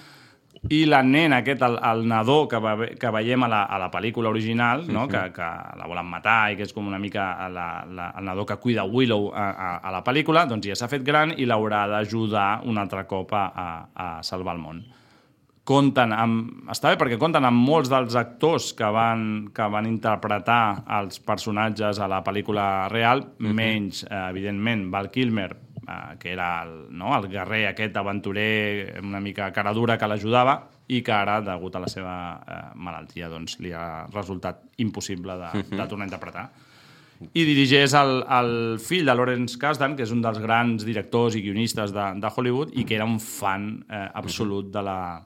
[0.71, 3.89] i la nena aquest, el, el nadó que, va, que veiem a la, a la
[3.91, 5.09] pel·lícula original, no?
[5.09, 5.11] Mhm.
[5.11, 5.49] que, que
[5.81, 8.85] la volen matar i que és com una mica la, la, el nadó que cuida
[8.87, 12.79] Willow a, a, a la pel·lícula, doncs ja s'ha fet gran i l'haurà d'ajudar un
[12.79, 14.85] altre cop a, a, a salvar el món
[15.65, 16.69] compten amb...
[16.73, 22.01] Està bé perquè compten amb molts dels actors que van, que van interpretar els personatges
[22.03, 25.51] a la pel·lícula real, menys, eh, evidentment, Val Kilmer,
[25.87, 30.59] eh, que era el, no, el guerrer aquest aventurer una mica cara dura que l'ajudava
[30.89, 35.55] i que ara, degut a la seva eh, malaltia, doncs, li ha resultat impossible de,
[35.63, 35.79] Mhm.
[35.79, 36.51] de tornar a interpretar
[37.39, 41.43] i dirigeix el, el fill de Lawrence Kasdan, que és un dels grans directors i
[41.45, 45.23] guionistes de, de Hollywood i que era un fan eh, absolut de la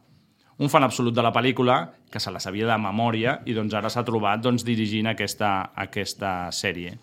[0.59, 3.91] un fan absolut de la pel·lícula, que se la sabia de memòria, i doncs ara
[3.93, 6.97] s'ha trobat doncs, dirigint aquesta, aquesta sèrie,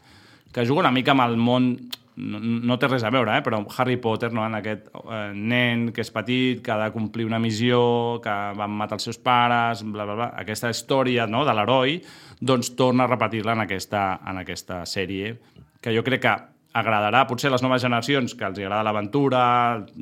[0.54, 1.76] que juga una mica amb el món
[2.16, 3.42] no, no té res a veure, eh?
[3.46, 4.44] però Harry Potter, no?
[4.46, 8.74] en aquest eh, nen que és petit, que ha de complir una missió, que van
[8.78, 10.30] matar els seus pares, bla, bla, bla.
[10.42, 11.44] aquesta història no?
[11.46, 12.00] de l'heroi,
[12.40, 15.36] doncs torna a repetir-la en, aquesta, en aquesta sèrie,
[15.82, 16.36] que jo crec que
[16.74, 19.44] agradarà potser a les noves generacions que els agrada l'aventura,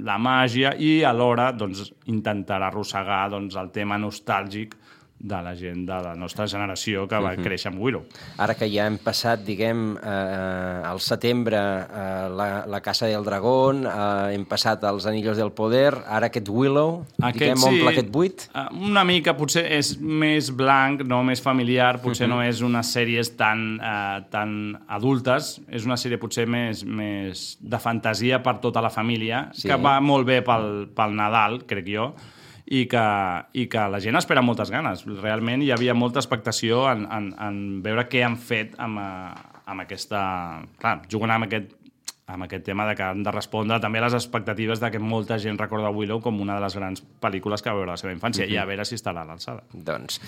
[0.07, 4.77] la màgia i alhora doncs, intentarà arrossegar doncs, el tema nostàlgic
[5.23, 7.43] de la gent de la nostra generació que va Mhm.
[7.43, 8.05] créixer amb Willow.
[8.37, 13.85] Ara que ja hem passat, diguem, eh, al setembre eh, la, la Casa del Dragón,
[13.85, 18.47] eh, hem passat als Anillos del Poder, ara aquest Willow, diguem, omple aquest buit.
[18.55, 22.35] eh, Una mica, potser és més blanc, no més familiar, potser Mhm.
[22.35, 27.77] no és unes sèries tan, eh, tan adultes, és una sèrie potser més, més de
[27.79, 29.67] fantasia per tota la família, Sí.
[29.67, 32.13] que va molt bé pel, pel Nadal, crec jo,
[32.71, 33.03] i que,
[33.59, 35.03] i que la gent espera moltes ganes.
[35.19, 39.83] Realment hi havia molta expectació en, en, en veure què han fet amb, eh, amb
[39.83, 40.21] aquesta...
[40.79, 41.75] Clar, jugant amb aquest
[42.33, 45.37] amb aquest tema de que han de respondre també a les expectatives de que molta
[45.39, 48.45] gent recorda Willow com una de les grans pel·lícules que va veure la seva infància
[48.45, 48.53] Mhm.
[48.53, 49.63] i a veure si estarà a l'alçada.
[49.73, 50.19] Doncs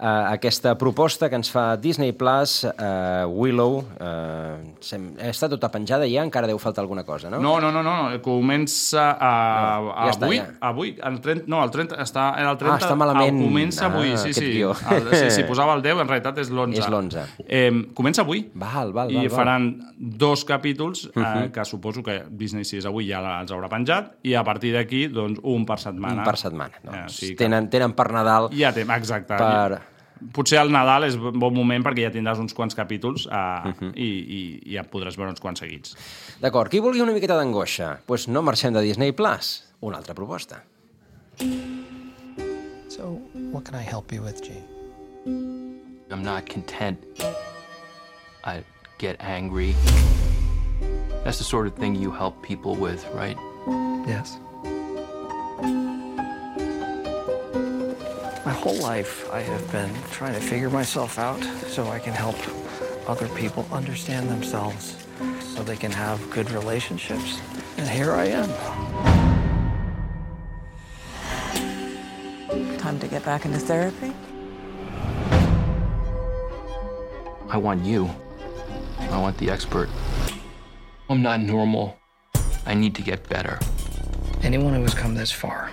[0.00, 6.06] eh, aquesta proposta que ens fa Disney Plus, eh, Willow, eh, sem- està tota penjada
[6.08, 7.38] ja, encara deu faltar alguna cosa, no?
[7.40, 8.20] No, no, no, no.
[8.22, 10.46] comença a, No, a, ja està, avui, ja.
[10.60, 13.38] avui, el 30, no, el 30, està, el 30, Ah, està malament.
[13.38, 14.60] El comença avui, Ah, sí, sí.
[14.62, 16.78] El, sí, sí, posava el 10, en realitat és l'11.
[16.78, 17.24] És l'11.
[17.46, 18.50] Eh, comença avui.
[18.54, 19.36] Val, val, I val, val.
[19.36, 21.51] faran dos capítols, eh, Mhm.
[21.52, 25.06] Que suposo que Disney, si és avui, ja els haurà penjat, i a partir d'aquí,
[25.12, 26.22] doncs, un per setmana.
[26.22, 26.76] Un per setmana.
[26.82, 28.50] Eh, Doncs, o sigui que- tenen, tenen per Nadal...
[28.56, 29.36] Ja té, exacte.
[29.38, 29.80] Per...
[30.32, 33.88] Potser al Nadal és bon moment perquè ja tindràs uns quants capítols uh, Mhm.
[33.96, 35.96] i, i, i ja podràs veure uns quants seguits.
[36.40, 37.88] D'acord, qui vulgui una miqueta d'angoixa?
[37.96, 39.64] Doncs pues no marxem de Disney Plus.
[39.80, 40.62] Una altra proposta.
[42.88, 43.18] So,
[43.50, 44.62] what can I help you with, Gene?
[46.12, 46.98] I'm not content.
[48.44, 48.62] I
[48.98, 49.74] get angry.
[51.24, 53.36] That's the sort of thing you help people with, right?
[54.06, 54.38] Yes.
[58.44, 62.36] My whole life, I have been trying to figure myself out so I can help
[63.08, 64.96] other people understand themselves
[65.40, 67.40] so they can have good relationships.
[67.76, 68.48] And here I am.
[72.78, 74.12] Time to get back into therapy?
[77.48, 78.10] I want you.
[78.98, 79.88] I want the expert.
[81.12, 82.00] I'm not normal.
[82.64, 83.58] I need to get better.
[84.42, 85.70] Anyone who has come this far,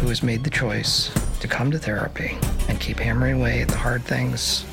[0.00, 2.38] who has made the choice to come to therapy
[2.70, 4.64] and keep hammering away at the hard things,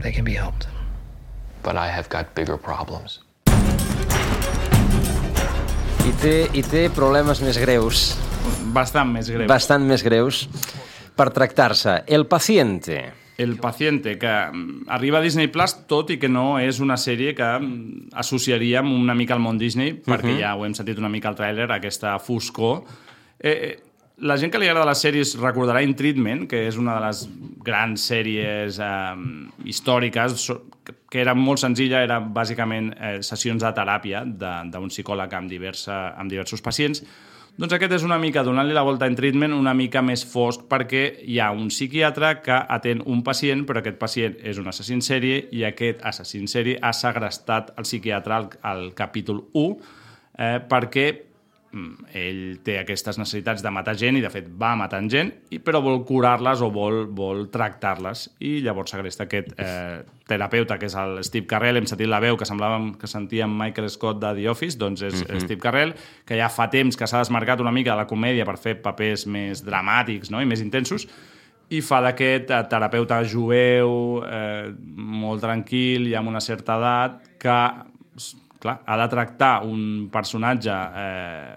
[0.00, 0.68] they can be helped.
[1.62, 3.20] But I have got bigger problems.
[6.00, 8.16] I té, I té problemes més greus.
[8.72, 9.52] Bastant més greus.
[9.52, 10.48] Bastant més greus
[11.12, 12.08] per tractar-se.
[12.08, 13.21] El paciente.
[13.42, 17.34] El paciente, que mm, arriba a Disney Plus, tot i que no és una sèrie
[17.34, 20.40] que mm, associaríem una mica al món Disney, perquè Mhm.
[20.40, 22.84] ja ho hem sentit una mica al tràiler, aquesta foscor.
[23.38, 23.78] Eh, eh,
[24.22, 27.28] la gent que li agrada les sèries recordarà In Treatment, que és una de les
[27.64, 29.16] grans sèries eh,
[29.64, 30.50] històriques,
[30.84, 36.30] que- era molt senzilla, era bàsicament eh, sessions de teràpia d'un psicòleg amb, diversa, amb
[36.30, 37.02] diversos pacients.
[37.60, 41.02] Doncs aquest és una mica, donant-li la volta en treatment, una mica més fosc, perquè
[41.28, 45.04] hi ha un psiquiatre que atén un pacient, però aquest pacient és un assassí en
[45.04, 49.68] sèrie i aquest assassí en sèrie ha segrestat el psiquiatre al, al capítol 1
[50.38, 51.06] eh, perquè
[51.72, 55.80] ell té aquestes necessitats de matar gent i de fet va matant gent, i, però
[55.84, 61.22] vol curar-les o vol, vol tractar-les i llavors segresta aquest eh, terapeuta que és el
[61.24, 64.78] Steve Carell, hem sentit la veu que semblàvem que sentíem Michael Scott de The Office,
[64.78, 65.44] doncs és mm -hmm.
[65.46, 65.94] Steve Carell,
[66.26, 69.26] que ja fa temps que s'ha desmarcat una mica de la comèdia per fer papers
[69.26, 70.42] més dramàtics no?
[70.42, 71.08] i més intensos,
[71.70, 77.58] i fa d'aquest eh, terapeuta jueu eh, molt tranquil i amb una certa edat que
[78.62, 81.56] clar, ha de tractar un personatge eh,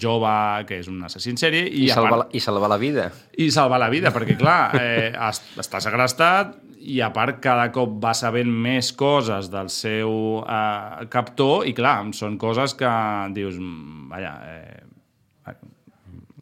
[0.00, 0.30] jove
[0.68, 3.08] que és un assassí en sèrie i, I, salvar, part, la, I salvar la vida.
[3.38, 6.56] i salvar la vida, perquè clar, eh, es- està segrestat
[6.88, 10.12] i a part cada cop va sabent més coses del seu
[10.46, 12.90] eh, captor i clar, són coses que
[13.36, 14.67] dius, mm, vaja, eh,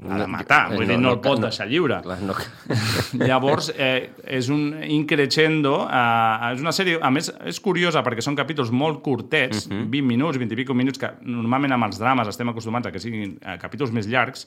[0.04, 1.98] ha de matar, vull dir, no el pot deixar lliure.
[2.04, 2.36] Clar, no,
[3.28, 8.36] Llavors, eh, és un increixendo, eh, és una sèrie, a més, és curiosa perquè són
[8.36, 12.52] capítols molt curtets, 20 minuts, 20 i pico minuts, que normalment amb els drames estem
[12.52, 14.46] acostumats a que siguin eh, capítols més llargs,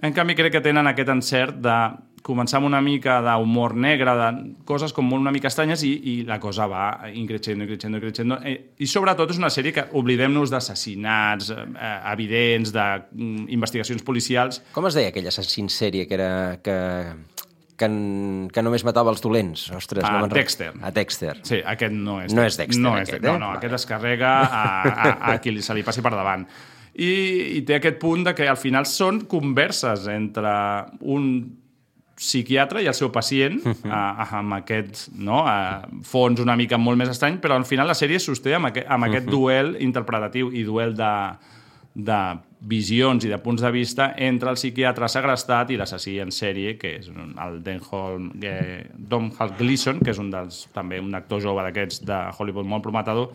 [0.00, 1.76] en canvi, crec que tenen aquest encert de
[2.22, 4.28] començar amb una mica d'humor negre, de
[4.68, 8.38] coses com una mica estranyes, i, i la cosa va increixendo, increixendo, increixendo.
[8.44, 11.66] Eh, I sobretot és una sèrie que oblidem-nos d'assassinats eh,
[12.12, 14.60] evidents, d'investigacions policials.
[14.76, 16.32] Com es deia aquell assassí en sèrie que era...
[16.62, 16.76] Que,
[17.80, 17.88] que,
[18.52, 19.62] que només matava els dolents?
[19.72, 20.72] Ostres, A no rec- Dexter.
[20.84, 21.38] A Dexter.
[21.48, 23.30] Sí, aquest no és No és Dexter, No, és aquest, Dexter.
[23.30, 23.38] eh?
[23.38, 26.44] no, no, aquest es carrega a, a, a qui se li passi per davant.
[27.00, 27.08] I,
[27.56, 30.52] I té aquest punt de que al final són converses entre
[31.08, 31.30] un
[32.20, 33.88] psiquiatre i el seu pacient Mhm.
[33.90, 37.94] a, amb aquest no, a fons una mica molt més estrany, però al final la
[37.96, 39.30] sèrie es sosté amb, aquest, amb aquest Mhm.
[39.32, 41.12] duel interpretatiu i duel de,
[41.94, 42.20] de
[42.60, 46.96] visions i de punts de vista entre el psiquiatre segrestat i l'assassí en sèrie, que
[46.98, 52.04] és el Denholm, eh, Domhnall Gleeson, que és un dels, també un actor jove d'aquests
[52.04, 53.30] de Hollywood molt prometedor,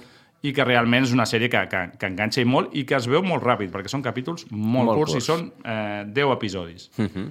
[0.45, 3.07] i que realment és una sèrie que, que, que enganxa i molt i que es
[3.09, 5.23] veu molt ràpid, perquè són capítols molt, Molt curts, curts.
[5.23, 6.89] i són eh, 10 episodis.
[6.97, 7.25] Uh -huh.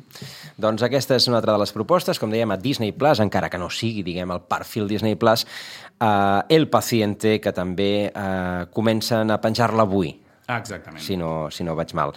[0.56, 3.58] Doncs aquesta és una altra de les propostes, com dèiem, a Disney Plus, encara que
[3.58, 5.46] no sigui, diguem, el perfil Disney Plus,
[6.00, 11.00] uh, El Paciente, que també uh, comencen a penjar-la avui, Exactament.
[11.02, 12.12] si no, si no vaig mal.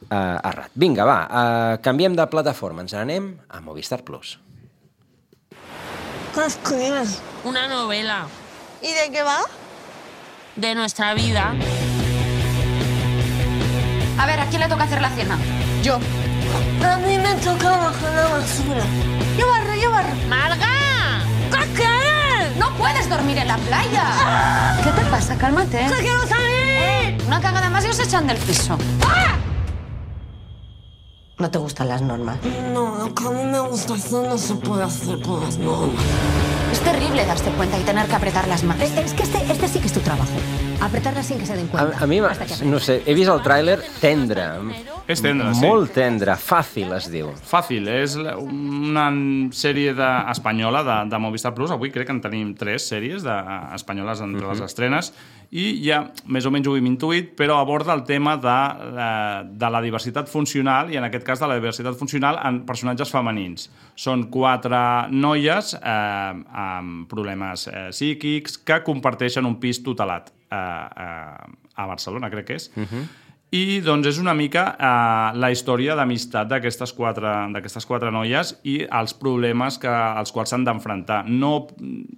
[0.00, 0.70] Uh, errat.
[0.74, 4.38] Vinga, va, uh, canviem de plataforma, ens n'anem a Movistar Plus.
[6.34, 7.20] ¿Qué escribes?
[7.44, 8.26] Una novela
[8.80, 9.40] ¿Y de qué va?
[10.58, 11.54] De nuestra vida.
[14.18, 15.38] A ver, ¿a quién le toca hacer la cena?
[15.82, 15.98] Yo.
[16.84, 18.82] A mí me toca bajar la basura.
[19.38, 20.14] Yo barro, yo barro.
[20.28, 20.66] ¡Marga!
[21.76, 22.58] ¿Qué?
[22.58, 24.80] ¡No puedes dormir en la playa!
[24.82, 25.36] ¿Qué te pasa?
[25.36, 25.78] Cálmate.
[25.78, 27.22] ¡Que quiero salir!
[27.26, 28.76] Una cagada más y os echan del piso.
[31.38, 32.36] ¿No te gustan las normas?
[32.72, 36.04] No, lo que a mí me gusta hacer no se puede hacer con las normas.
[36.72, 38.80] Es terrible darse cuenta y tener que apretarlas más.
[38.80, 40.32] Es, es que este, este sí que es tu trabajo.
[40.80, 41.96] Apretarla sin que se den cuenta.
[41.96, 44.48] A, a mi, no sé, he vist el tràiler tendre.
[45.06, 45.62] És tendre, sí.
[45.62, 47.30] Molt tendre, fàcil es diu.
[47.48, 49.08] Fàcil, és una
[49.54, 51.70] sèrie de, espanyola de, de Movistar Plus.
[51.74, 53.38] Avui crec que en tenim tres sèries de,
[53.78, 55.14] espanyoles entre les estrenes
[55.50, 58.56] i ja més o menys ho hem intuït, però aborda el tema de,
[58.96, 59.12] la,
[59.48, 63.70] de la diversitat funcional i en aquest cas de la diversitat funcional en personatges femenins.
[63.96, 64.80] Són quatre
[65.14, 72.28] noies eh, amb problemes eh, psíquics que comparteixen un pis tutelat eh, eh, a Barcelona,
[72.28, 72.70] crec que és.
[72.76, 73.06] Uh -huh.
[73.48, 77.30] I doncs és una mica eh, la història d'amistat d'aquestes quatre,
[77.88, 81.22] quatre noies i els problemes que, als quals s'han d'enfrontar.
[81.32, 81.66] No,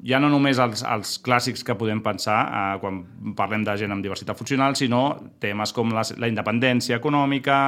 [0.02, 3.04] ja no només els, els clàssics que podem pensar eh, quan
[3.38, 5.04] parlem de gent amb diversitat funcional, sinó
[5.38, 7.60] temes com la, la independència econòmica,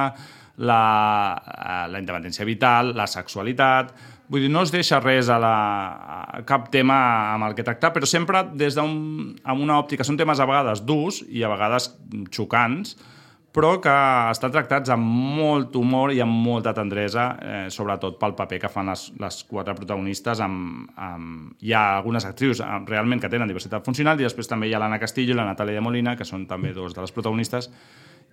[0.59, 0.83] la,
[1.39, 3.95] eh, la independència vital, la sexualitat...
[4.33, 5.55] Vull dir, no es deixa res a, la,
[6.39, 6.95] a cap tema
[7.33, 8.93] amb el que tractar, però sempre des d'un
[9.43, 10.05] amb una òptica.
[10.07, 11.89] Són temes a vegades durs i a vegades
[12.33, 12.95] xocants,
[13.53, 13.93] però que
[14.33, 15.05] estan tractats amb
[15.37, 19.75] molt humor i amb molta tendresa, eh, sobretot pel paper que fan les, les quatre
[19.77, 20.41] protagonistes.
[20.41, 21.51] Amb, amb...
[21.61, 24.81] Hi ha algunes actrius eh, realment que tenen diversitat funcional i després també hi ha
[24.81, 27.69] l'Anna Castillo i la Natàlia de Molina, que són també dos de les protagonistes,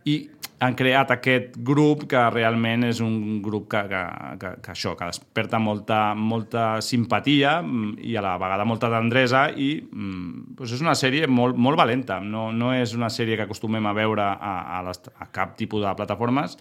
[0.05, 0.17] i
[0.61, 4.01] han creat aquest grup que realment és un grup que, que,
[4.41, 9.47] que, que això, que desperta molta, molta simpatia mm, i a la vegada molta tendresa
[9.57, 12.21] i mm, doncs és una sèrie molt, molt valenta.
[12.21, 15.87] No, no és una sèrie que acostumem a veure a, a, les, a cap tipus
[15.87, 16.59] de plataformes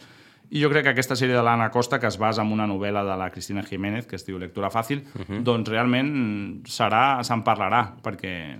[0.49, 3.03] i jo crec que aquesta sèrie de l'Anna Costa, que es basa en una novel·la
[3.05, 5.43] de la Cristina Jiménez, que es diu Lectura fàcil, uh -huh.
[5.43, 8.57] doncs realment serà, se'n parlarà, perquè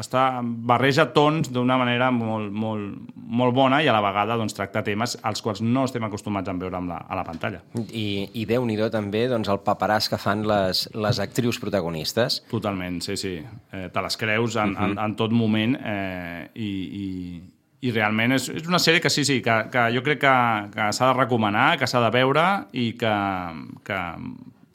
[0.00, 4.82] està, barreja tons d'una manera molt, molt, molt bona i a la vegada doncs, tracta
[4.86, 7.62] temes als quals no estem acostumats a veure amb la, a la pantalla.
[7.88, 12.42] I, i déu-n'hi-do també doncs, el paperàs que fan les, les actrius protagonistes.
[12.50, 13.34] Totalment, sí, sí.
[13.72, 14.92] Eh, te les creus en, uh -huh.
[14.92, 16.70] en, en tot moment eh, i,
[17.02, 17.08] i,
[17.82, 20.36] i realment és, és una sèrie que sí, sí, que, que jo crec que,
[20.74, 23.14] que s'ha de recomanar, que s'ha de veure i que,
[23.84, 24.00] que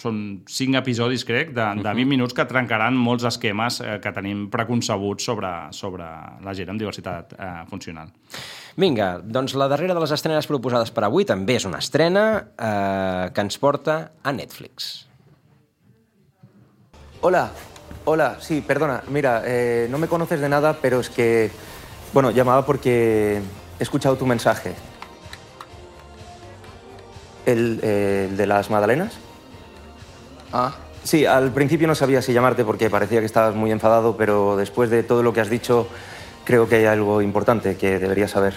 [0.01, 0.19] són
[0.51, 5.25] cinc episodis, crec, de, de 20 minuts que trencaran molts esquemes eh, que tenim preconcebuts
[5.25, 6.05] sobre, sobre
[6.45, 8.11] la gent amb diversitat eh, funcional.
[8.77, 13.25] Vinga, doncs la darrera de les estrenes proposades per avui també és una estrena eh,
[13.33, 15.07] que ens porta a Netflix.
[17.25, 17.47] Hola,
[18.05, 21.49] hola, sí, perdona, mira, eh, no me conoces de nada, pero es que,
[22.13, 23.41] bueno, llamaba porque
[23.79, 24.75] he escuchado tu mensaje.
[27.47, 29.26] ¿El, eh, el de las magdalenas?
[30.51, 34.55] Ah, sí, al principio no sabía si llamarte porque parecía que estabas muy enfadado, pero
[34.55, 35.87] después de todo lo que has dicho,
[36.45, 38.53] creo que hay algo importante que deberías saber.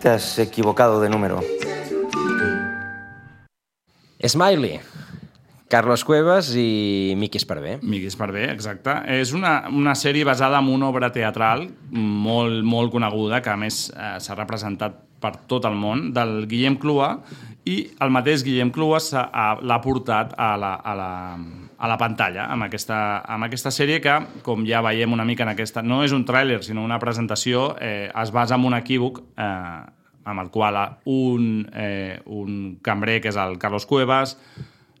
[0.00, 1.40] Te has equivocado de número.
[4.24, 4.80] Smiley.
[5.72, 7.78] Carlos Cuevas i Miqui Esparvé.
[7.80, 8.92] Miqui Esparvé, exacte.
[9.08, 11.62] És una, una sèrie basada en una obra teatral
[11.96, 16.76] molt, molt coneguda, que a més eh, s'ha representat per tot el món, del Guillem
[16.82, 17.14] Clua,
[17.64, 18.98] i el mateix Guillem Clua
[19.62, 21.08] l'ha portat a la, a la,
[21.78, 25.54] a la pantalla amb aquesta, amb aquesta sèrie que, com ja veiem una mica en
[25.54, 25.80] aquesta...
[25.80, 29.48] No és un tràiler, sinó una presentació, eh, es basa en un equívoc eh,
[30.28, 30.76] amb el qual
[31.08, 34.36] un, eh, un cambrer, que és el Carlos Cuevas,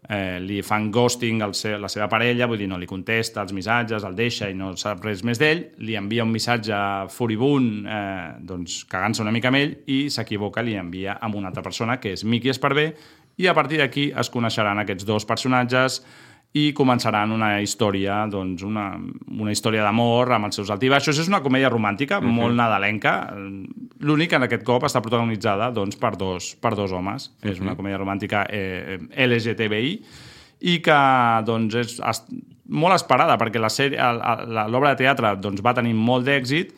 [0.08, 4.04] eh, li fan ghosting al la seva parella, vull dir, no li contesta els missatges,
[4.04, 6.76] el deixa i no sap res més d'ell, li envia un missatge
[7.14, 11.62] furibund, eh, doncs cagant-se una mica amb ell, i s'equivoca, li envia amb una altra
[11.62, 12.92] persona, que és Miqui Esparvé,
[13.38, 16.02] i a partir d'aquí es coneixeran aquests dos personatges
[16.52, 18.90] i començaran una història, doncs, una,
[19.40, 21.16] una història d'amor amb els seus altibaixos.
[21.22, 22.32] És una comèdia romàntica, uh -huh.
[22.32, 23.32] molt nadalenca.
[24.00, 27.28] L'únic que en aquest cop està protagonitzada doncs, per, dos, per dos homes.
[27.28, 27.52] Uh -huh.
[27.52, 30.02] És una comèdia romàntica eh, LGTBI
[30.60, 31.00] i que
[31.44, 32.22] doncs, és es,
[32.68, 36.72] molt esperada perquè l'obra de teatre doncs, va tenir molt d'èxit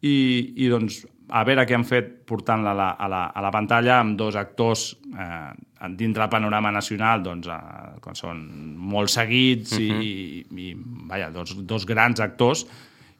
[0.00, 3.50] i, i doncs, a veure què han fet portant-la a, la, a, la, a la
[3.52, 5.50] pantalla amb dos actors eh,
[5.94, 8.42] dintre del panorama nacional doncs, eh, que són
[8.76, 10.02] molt seguits uh -huh.
[10.02, 10.74] i, i
[11.08, 12.66] vaja, dos, dos grans actors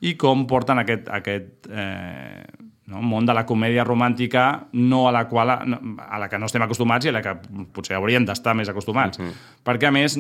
[0.00, 2.44] i com porten aquest, aquest eh,
[2.88, 3.03] no?
[3.05, 7.07] món de la comèdia romàntica no a la qual a la que no estem acostumats
[7.07, 7.35] i a la que
[7.74, 9.18] potser hauríem d'estar més acostumats.
[9.18, 9.33] Uh -huh.
[9.64, 10.16] Perquè, a més,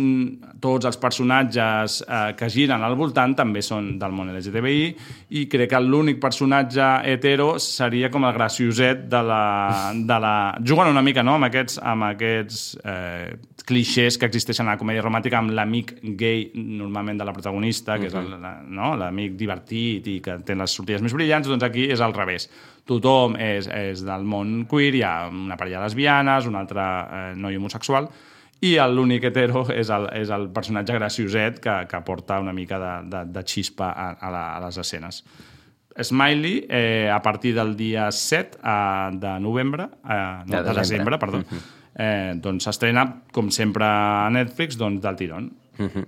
[0.60, 4.96] tots els personatges eh, que giren al voltant també són del món LGTBI
[5.30, 9.92] i crec que l'únic personatge hetero seria com el gracioset de la...
[9.94, 10.58] De la...
[10.64, 11.34] Juguen una mica no?
[11.34, 16.50] amb aquests, amb aquests eh, clixés que existeixen a la comèdia romàntica amb l'amic gay
[16.54, 18.62] normalment de la protagonista, que uh -huh.
[18.62, 18.96] és no?
[18.96, 22.50] l'amic divertit i que té les sortides més brillants, doncs aquí és al revés
[22.88, 27.58] tothom és, és del món queer, hi ha una parella lesbianes, un altre eh, noi
[27.60, 28.08] homosexual,
[28.64, 32.94] i l'únic hetero és el, és el personatge gracioset que, que porta una mica de,
[33.12, 35.22] de, de xispa a, a, la, a les escenes.
[35.98, 41.18] Smiley, eh, a partir del dia 7 eh, de novembre, eh, no, de, de desembre,
[41.18, 41.42] perdó,
[41.94, 45.50] eh, doncs s'estrena, com sempre a Netflix, doncs del tirón.
[45.78, 46.04] Uh -huh.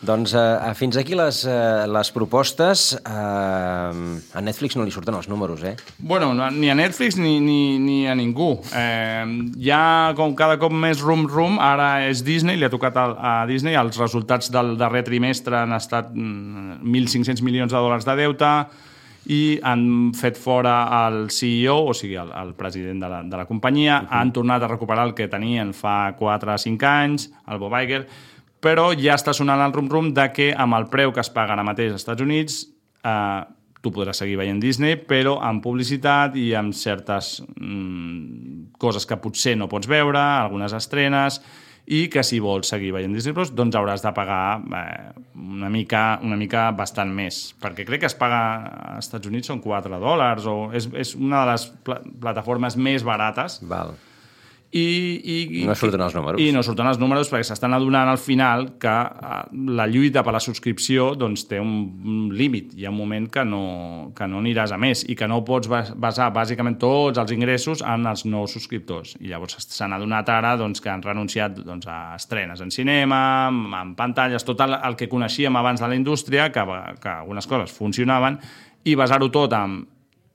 [0.00, 2.98] Doncs uh, fins aquí les, uh, les propostes.
[3.04, 5.76] Uh, a Netflix no li surten els números, eh?
[5.98, 8.60] Bueno, no, ni a Netflix ni, ni, ni a ningú.
[8.74, 9.24] Eh,
[9.58, 13.04] ja com cada cop més rum-rum, ara és Disney, li ha tocat a,
[13.42, 18.66] a Disney, els resultats del darrer trimestre han estat 1.500 milions de dòlars de deute,
[19.26, 23.44] i han fet fora el CEO, o sigui, el, el president de la, de la
[23.44, 24.20] companyia, uh -huh.
[24.20, 28.06] han tornat a recuperar el que tenien fa 4 o 5 anys, el Bob Iger,
[28.60, 31.64] però ja està sonant el rum-rum de que amb el preu que es paga ara
[31.66, 32.60] mateix als Estats Units
[33.04, 33.40] eh,
[33.80, 39.56] tu podràs seguir veient Disney, però amb publicitat i amb certes mm, coses que potser
[39.56, 41.40] no pots veure, algunes estrenes,
[41.90, 45.08] i que si vols seguir veient Disney Plus, doncs hauràs de pagar eh,
[45.40, 48.42] una, mica, una mica bastant més, perquè crec que es paga
[48.92, 53.06] als Estats Units són 4 dòlars, o és, és una de les pl plataformes més
[53.06, 53.58] barates.
[53.64, 53.96] Val
[54.72, 54.82] i,
[55.26, 56.38] i, no surten els números.
[56.38, 59.40] I no surten els números perquè s'estan adonant al final que eh,
[59.74, 61.72] la lluita per la subscripció doncs, té un,
[62.06, 62.76] un límit.
[62.78, 63.64] Hi ha un moment que no,
[64.14, 68.06] que no aniràs a més i que no pots basar bàsicament tots els ingressos en
[68.06, 69.16] els nous subscriptors.
[69.18, 73.96] I llavors s'han adonat ara doncs, que han renunciat doncs, a estrenes en cinema, en
[73.98, 76.66] pantalles, tot el, el que coneixíem abans de la indústria, que,
[77.02, 78.38] que algunes coses funcionaven,
[78.86, 79.80] i basar-ho tot en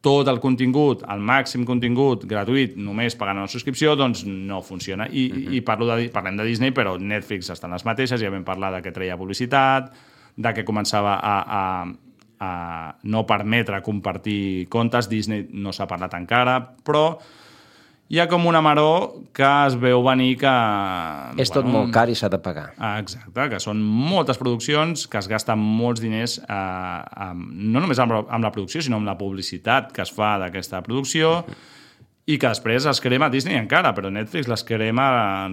[0.06, 5.08] tot el contingut, el màxim contingut gratuït, només pagant una subscripció, doncs no funciona.
[5.10, 5.54] I, uh -huh.
[5.58, 8.82] i parlo de, parlem de Disney, però Netflix estan les mateixes, ja vam parlar de
[8.82, 9.92] que treia publicitat,
[10.36, 11.88] de que començava a, a,
[12.40, 15.10] a no permetre compartir comptes.
[15.10, 17.18] Disney no s'ha parlat encara, però
[18.08, 20.52] hi ha com una maró que es veu venir que...
[21.42, 22.68] És tot molt car i s'ha de pagar.
[22.78, 28.00] Ah, Exacte, que són moltes produccions, que es gasten molts diners, eh, amb, no només
[28.00, 31.40] amb, la- amb la producció, sinó amb la publicitat que es fa d'aquesta producció,
[32.26, 35.04] i que després es crema Disney encara, però Netflix les crema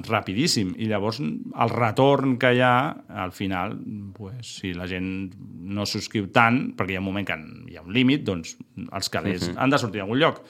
[0.08, 0.70] rapidíssim.
[0.80, 3.74] I llavors el retorn que hi ha, al final,
[4.16, 5.34] pues, si la gent
[5.68, 7.36] no subscriu tant, perquè hi ha un moment que
[7.68, 8.56] hi ha un límit, doncs
[8.88, 9.58] els calés Mhm.
[9.58, 10.40] han de sortir a algun lloc.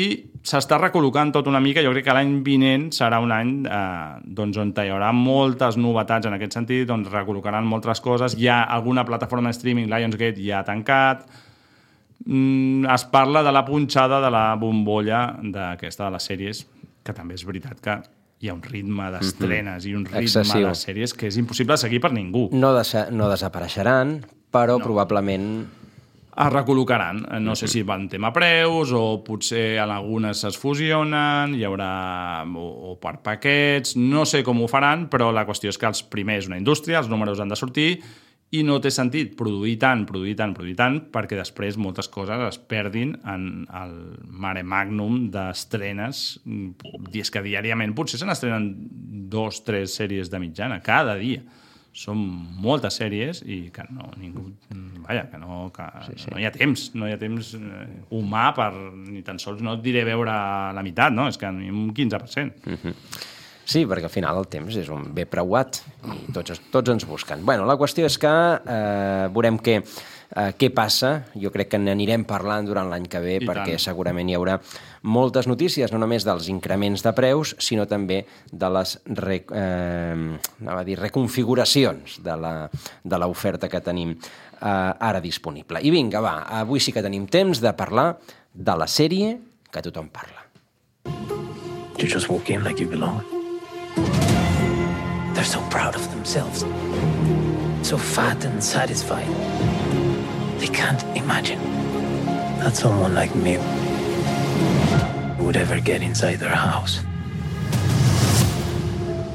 [0.00, 0.06] I
[0.46, 1.82] s'està recol·locant tot una mica.
[1.84, 6.30] Jo crec que l'any vinent serà un any eh, doncs, on hi haurà moltes novetats
[6.30, 8.36] en aquest sentit, on recol·locaran moltes coses.
[8.38, 11.26] Hi ha alguna plataforma de streaming, Lionsgate, ja ha tancat.
[12.26, 16.64] Mm, es parla de la punxada de la bombolla d'aquesta de les sèries,
[17.04, 18.00] que també és veritat que
[18.40, 20.68] hi ha un ritme d'estrenes i un ritme Excessiu.
[20.68, 22.48] de sèries que és impossible seguir per ningú.
[22.52, 24.20] No, desa no desapareixeran,
[24.52, 24.84] però no.
[24.84, 25.50] probablement
[26.40, 27.24] es recol·locaran.
[27.44, 31.90] No sé si van tema preus o potser en algunes es fusionen, hi haurà
[32.48, 36.02] o, o per paquets, no sé com ho faran, però la qüestió és que els
[36.02, 37.90] primers una indústria, els números han de sortir
[38.50, 42.58] i no té sentit produir tant, produir tant, produir tant, perquè després moltes coses es
[42.58, 43.44] perdin en
[43.78, 43.94] el
[44.26, 46.40] mare magnum d'estrenes.
[46.48, 48.72] I és que diàriament potser se n'estrenen
[49.30, 51.44] dos, tres sèries de mitjana, cada dia
[51.94, 52.18] són
[52.62, 54.48] moltes sèries i que no, ningú,
[55.10, 56.30] vaja, que no, que sí, sí.
[56.32, 58.70] no hi ha temps, no hi ha temps eh, humà per,
[59.10, 60.30] ni tan sols no et diré veure
[60.76, 61.26] la meitat, no?
[61.28, 62.64] És que un 15%.
[62.66, 62.94] Mm -hmm.
[63.70, 65.76] Sí, perquè al final el temps és un bé preuat
[66.28, 67.44] i tots, tots ens busquen.
[67.46, 68.26] Bueno, la qüestió és que
[68.66, 69.76] eh, veurem què,
[70.34, 71.24] eh, què passa.
[71.40, 73.78] Jo crec que n'anirem parlant durant l'any que ve I perquè tant.
[73.78, 74.58] segurament hi haurà
[75.02, 80.80] moltes notícies, no només dels increments de preus, sinó també de les re, eh, anava
[80.80, 82.70] a dir, reconfiguracions de la-
[83.04, 84.16] de l'oferta que tenim
[84.60, 85.80] ara disponible.
[85.82, 88.18] I vinga, va, avui sí que tenim temps de parlar
[88.54, 89.38] de la sèrie
[89.70, 90.46] que tothom parla.
[91.98, 93.22] You just walk in like you belong.
[95.34, 96.64] They're so proud of themselves.
[97.82, 99.28] So fat and satisfied.
[100.58, 101.60] They can't imagine
[102.60, 103.58] that someone like me
[105.38, 107.00] would ever get inside their house.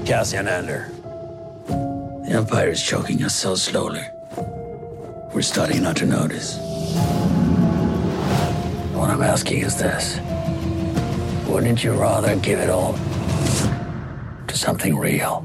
[0.05, 0.91] Cassian Ander.
[1.67, 4.05] The Empire is choking us so slowly.
[5.35, 6.55] We're starting not to notice.
[8.95, 10.17] What I'm asking is this.
[11.45, 12.95] Wouldn't you rather give it all
[14.47, 15.43] to something real?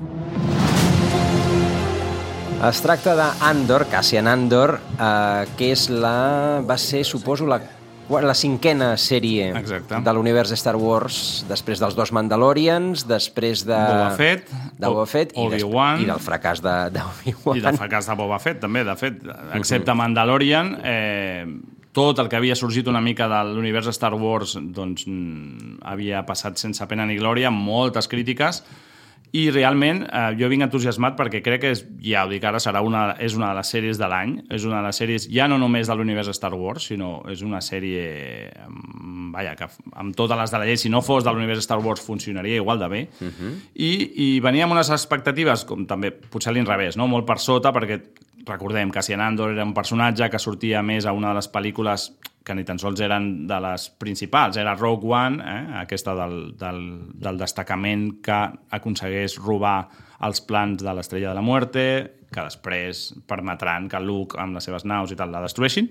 [2.63, 6.63] Es tracta d'Andor, Cassian Andor, eh, que és la...
[6.63, 7.59] va ser, suposo, la,
[8.27, 10.01] la cinquena sèrie Exacte.
[10.03, 13.77] de l'univers Star Wars, després dels dos Mandalorians, després de...
[13.79, 17.57] Boba Fett, de Boba Fett i, des- i del fracàs de, de Obi-Wan.
[17.61, 18.83] I del fracàs de Boba Fett, també.
[18.85, 19.23] De fet,
[19.55, 21.47] excepte Mandalorian, eh,
[21.95, 26.59] tot el que havia sorgit una mica de l'univers Star Wars doncs, mm, havia passat
[26.59, 28.63] sense pena ni glòria, moltes crítiques,
[29.33, 32.83] i realment eh, jo vinc entusiasmat perquè crec que és, ja ho dic ara, serà
[32.83, 35.59] una, és una de les sèries de l'any, és una de les sèries ja no
[35.61, 39.71] només de l'univers Star Wars, sinó és una sèrie mm, vaja, que
[40.03, 42.79] amb totes les de la llei, si no fos de l'univers Star Wars funcionaria igual
[42.79, 43.53] de bé, Uh -huh.
[43.75, 43.91] i,
[44.37, 47.07] i venia amb unes expectatives, com també potser a l'inrevés, no?
[47.07, 48.01] molt per sota, perquè
[48.47, 52.11] recordem que Cassian Andor era un personatge que sortia més a una de les pel·lícules
[52.45, 55.65] que ni tan sols eren de les principals, era Rogue One, eh?
[55.83, 56.81] aquesta del, del,
[57.21, 58.39] del destacament que
[58.77, 59.91] aconsegueix robar
[60.27, 61.85] els plans de l'Estrella de la Muerte,
[62.31, 65.89] que després permetran que Luke amb les seves naus i tal la destrueixin.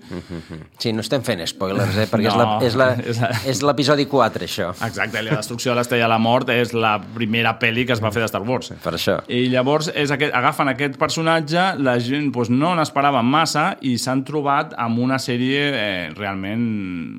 [0.80, 2.06] Sí, no estem fent spoilers, eh?
[2.10, 4.70] perquè No, és l'episodi 4, això.
[4.86, 8.12] Exacte, la destrucció de l'Estrella de la Mort és la primera pel·li que es va
[8.14, 8.72] fer de Star Wars.
[8.80, 9.18] Per això.
[9.28, 14.24] I llavors és aquest, agafen aquest personatge, la gent doncs, no n'esperava massa i s'han
[14.24, 16.64] trobat amb una sèrie eh, realment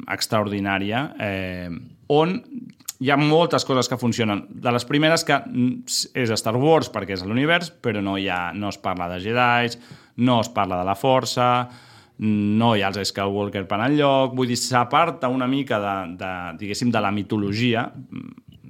[0.09, 1.69] extraordinària eh,
[2.11, 2.39] on
[3.01, 4.43] hi ha moltes coses que funcionen.
[4.61, 8.51] De les primeres que mm, és Star Wars perquè és l'univers, però no, hi ha,
[8.53, 9.71] no es parla de Jedi,
[10.21, 11.47] no es parla de la força,
[12.21, 16.91] no hi ha els Skywalker per enlloc, vull dir, s'aparta una mica de, de, diguéssim,
[16.93, 17.87] de la mitologia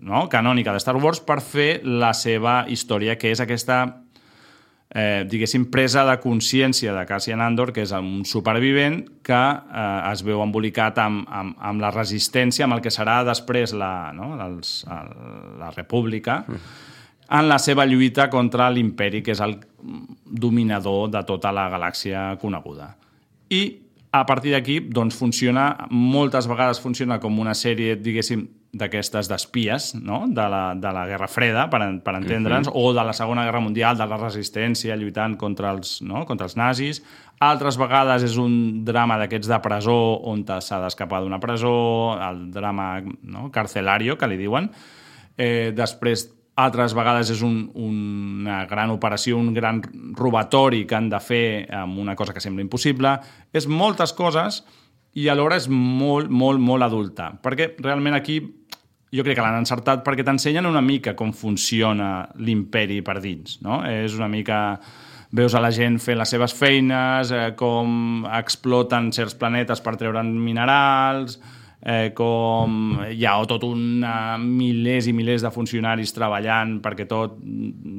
[0.01, 0.23] no?
[0.31, 3.83] canònica de Star Wars per fer la seva història, que és aquesta
[4.93, 10.23] eh, diguéssim, presa de consciència de Cassian Andor, que és un supervivent que eh, es
[10.27, 14.33] veu embolicat amb, amb, amb la resistència, amb el que serà després la, no?
[14.43, 15.11] Els, el,
[15.61, 16.41] la república,
[17.31, 19.55] en la seva lluita contra l'imperi, que és el
[20.25, 22.91] dominador de tota la galàxia coneguda.
[23.51, 23.61] I
[24.11, 28.43] a partir d'aquí doncs, funciona, moltes vegades funciona com una sèrie, diguéssim,
[28.73, 30.23] d'aquestes d'espies, no?
[30.31, 32.73] de, la, de la Guerra Freda, per, per entendre'ns, Mhm.
[32.79, 36.25] o de la Segona Guerra Mundial, de la resistència lluitant contra els, no?
[36.25, 37.03] contra els nazis.
[37.41, 43.01] Altres vegades és un drama d'aquests de presó on s'ha d'escapar d'una presó, el drama
[43.23, 43.49] no?
[43.51, 44.69] carcelario, que li diuen.
[45.37, 49.81] Eh, després, altres vegades és un, una gran operació, un gran
[50.15, 53.17] robatori que han de fer amb una cosa que sembla impossible.
[53.51, 54.63] És moltes coses
[55.13, 57.31] i alhora és molt, molt, molt adulta.
[57.41, 58.39] Perquè realment aquí
[59.11, 63.83] jo crec que l'han encertat perquè t'ensenyen una mica com funciona l'imperi per dins, no?
[63.87, 64.79] És una mica...
[65.31, 70.27] Veus a la gent fent les seves feines, eh, com exploten certs planetes per treure'n
[70.27, 71.37] minerals,
[71.79, 77.39] eh, com hi ha tot un uh, milers i milers de funcionaris treballant perquè tot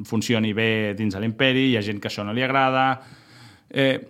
[0.05, 2.85] funcioni bé dins de l'imperi, hi ha gent que això no li agrada,
[3.73, 4.07] eh,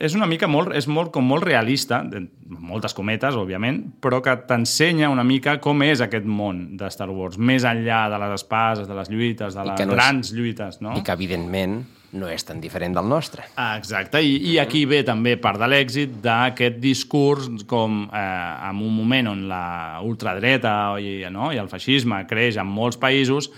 [0.00, 4.34] és una mica molt, és molt, com molt realista, de- moltes cometes, òbviament, però que
[4.48, 8.88] t'ensenya una mica com és aquest món de Star Wars, més enllà de les espases,
[8.88, 10.96] de les lluites, de les no és- grans lluites, no?
[10.96, 11.82] I que, evidentment,
[12.12, 13.44] no és tan diferent del nostre.
[13.56, 18.82] Ah, Exacte, I, i aquí ve també part de l'èxit d'aquest discurs com eh, en
[18.84, 23.48] un moment on la ultradreta i, no, i el feixisme creix en molts països,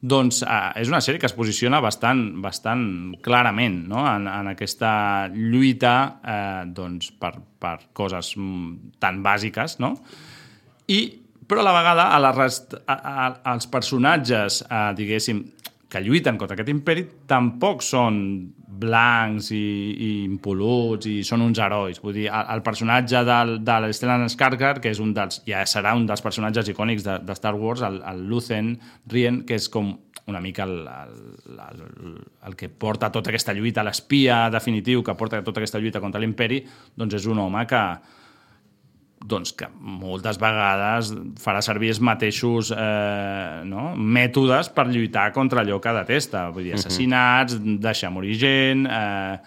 [0.00, 2.84] doncs eh, és una sèrie que es posiciona bastant, bastant
[3.24, 4.00] clarament no?
[4.08, 4.92] en, en aquesta
[5.34, 5.94] lluita
[6.24, 9.94] eh, doncs, per, per coses mm, tan bàsiques, no?
[10.90, 11.00] I,
[11.46, 15.44] però a la vegada a la rest, a, a, als personatges, eh, diguéssim,
[15.90, 18.20] que lluiten contra aquest imperi tampoc són
[18.80, 19.62] blancs i,
[19.92, 22.00] i impoluts i són uns herois.
[22.02, 25.94] Vull dir, el, el personatge del, de l'Stellan Skarsgård, que és un dels, ja serà
[25.98, 28.74] un dels personatges icònics de, de Star Wars, el, el Lucen
[29.10, 29.92] Rien, que és com
[30.30, 32.14] una mica el, el, el,
[32.46, 36.62] el que porta tota aquesta lluita, l'espia definitiu que porta tota aquesta lluita contra l'imperi,
[36.96, 37.82] doncs és un home que,
[39.20, 41.10] doncs que moltes vegades
[41.42, 43.90] farà servir els mateixos eh, no?
[43.96, 46.48] mètodes per lluitar contra allò que detesta.
[46.50, 46.78] Vull dir, Mhm.
[46.80, 49.38] assassinats, deixar morir gent, eh,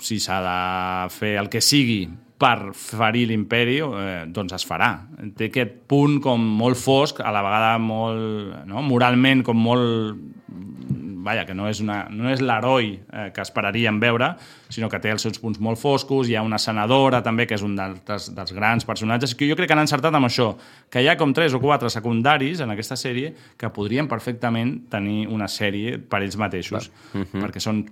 [0.00, 2.08] si s'ha de fer el que sigui
[2.38, 4.92] per ferir l'imperi, eh, doncs es farà.
[5.38, 8.82] Té aquest punt com molt fosc, a la vegada molt, no?
[8.82, 10.18] moralment com molt
[11.24, 14.34] vaja, que no és, una, no és l'heroi eh, que esperaríem veure,
[14.68, 17.64] sinó que té els seus punts molt foscos, hi ha una senadora també, que és
[17.64, 20.50] un dels, dels grans personatges, que jo crec que han encertat amb això,
[20.92, 25.24] que hi ha com tres o quatre secundaris en aquesta sèrie que podrien perfectament tenir
[25.32, 27.40] una sèrie per ells mateixos, Mhm.
[27.40, 27.86] perquè són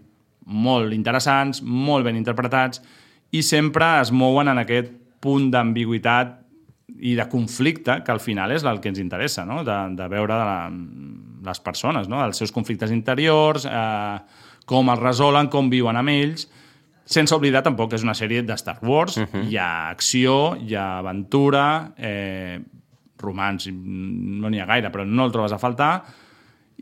[0.45, 2.82] molt interessants, molt ben interpretats,
[3.33, 6.39] i sempre es mouen en aquest punt d'ambigüitat
[7.03, 9.62] i de conflicte, que al final és el que ens interessa, no?
[9.66, 10.59] de, de veure de la,
[11.49, 12.20] les persones, no?
[12.24, 14.18] els seus conflictes interiors, eh,
[14.68, 16.47] com els resolen, com viuen amb ells,
[17.03, 19.49] sense oblidar tampoc que és una sèrie de Star Wars, uh -huh.
[19.49, 22.61] hi ha acció, hi ha aventura, eh,
[23.18, 26.05] romans, no n'hi ha gaire, però no el trobes a faltar,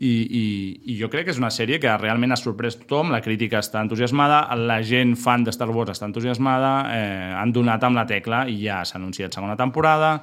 [0.01, 0.45] i, i,
[0.89, 3.83] i jo crec que és una sèrie que realment ha sorprès tothom, la crítica està
[3.85, 8.47] entusiasmada, la gent fan de Star Wars està entusiasmada, eh, han donat amb la tecla
[8.49, 10.15] i ja s'ha anunciat segona temporada,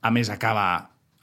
[0.00, 0.66] a més acaba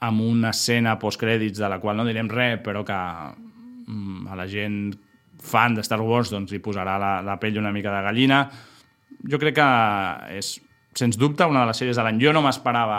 [0.06, 4.46] amb una escena postcrèdits de la qual no direm res, però que mm, a la
[4.48, 4.94] gent
[5.42, 8.44] fan de Star Wars doncs, li posarà la, la pell una mica de gallina.
[9.26, 9.68] Jo crec que
[10.38, 10.54] és,
[10.96, 12.18] sens dubte, una de les sèries de l'any.
[12.22, 12.98] Jo no m'esperava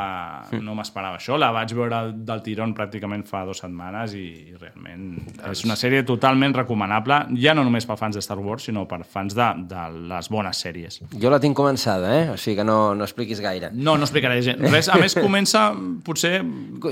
[0.64, 1.38] no m'esperava això.
[1.40, 5.10] La vaig veure del tirón pràcticament fa dues setmanes i realment
[5.52, 9.02] és una sèrie totalment recomanable, ja no només per fans de Star Wars, sinó per
[9.04, 11.02] fans de, de les bones sèries.
[11.22, 12.30] Jo la tinc començada, eh?
[12.34, 13.72] O sigui que no, no expliquis gaire.
[13.74, 14.40] No, no explicaré.
[14.62, 15.70] Res, a més, comença,
[16.06, 16.40] potser...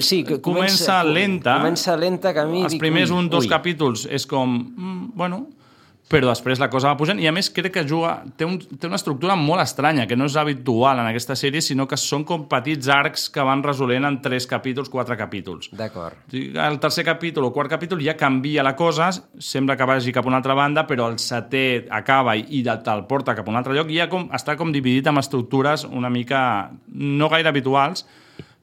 [0.05, 1.59] Sí, que comença, lenta.
[1.61, 2.65] Comença lenta, que a mi...
[2.67, 3.51] Els primers un, dos ui.
[3.51, 4.59] capítols és com...
[4.59, 5.45] Mm, bueno,
[6.09, 8.89] però després la cosa va pujant i a més crec que juga, té, un, té
[8.89, 12.47] una estructura molt estranya, que no és habitual en aquesta sèrie, sinó que són com
[12.49, 15.69] petits arcs que van resolent en tres capítols, quatre capítols.
[15.77, 16.33] D'acord.
[16.33, 20.33] El tercer capítol o quart capítol ja canvia la cosa, sembla que vagi cap a
[20.33, 23.75] una altra banda, però el setè acaba i i te'l porta cap a un altre
[23.77, 26.41] lloc i ja com, està com dividit amb estructures una mica
[26.89, 28.07] no gaire habituals,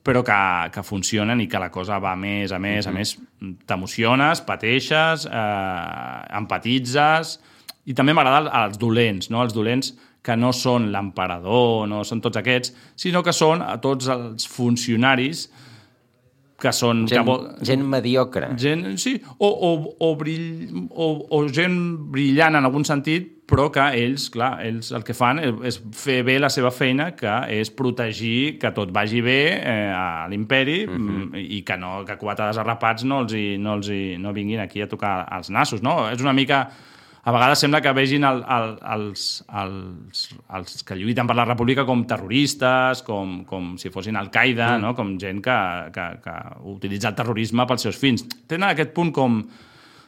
[0.06, 0.38] però que,
[0.70, 3.16] que funcionen i que la cosa va a més, a més, a més,
[3.66, 7.36] t'emociones, pateixes, eh, empatitzes,
[7.90, 9.42] i també m'agrada els dolents, no?
[9.42, 9.92] els dolents
[10.26, 15.46] que no són l'emperador, no són tots aquests, sinó que són a tots els funcionaris
[16.60, 17.04] que són...
[17.08, 17.46] Gent, que vol...
[17.64, 18.50] gent mediocre.
[18.60, 21.76] Gent, sí, o, o, o, brill, o, o gent
[22.12, 26.18] brillant en algun sentit, però que ells, clar, ells el que fan és, és fer
[26.26, 30.96] bé la seva feina, que és protegir que tot vagi bé eh, a l'imperi uh
[30.96, 31.44] -huh.
[31.44, 34.82] i que, no, que quatre desarrapats no, els hi, no, els hi, no vinguin aquí
[34.82, 36.10] a tocar els nassos, no?
[36.10, 36.68] És una mica
[37.26, 39.22] a vegades sembla que vegin el, el, els,
[39.60, 40.20] els,
[40.54, 44.84] els que lluiten per la república com terroristes, com, com si fossin Al-Qaeda, mm.
[44.84, 44.92] no?
[44.94, 45.56] com gent que,
[45.96, 46.34] que, que
[46.70, 48.22] utilitza el terrorisme pels seus fins.
[48.46, 49.40] Tenen aquest punt com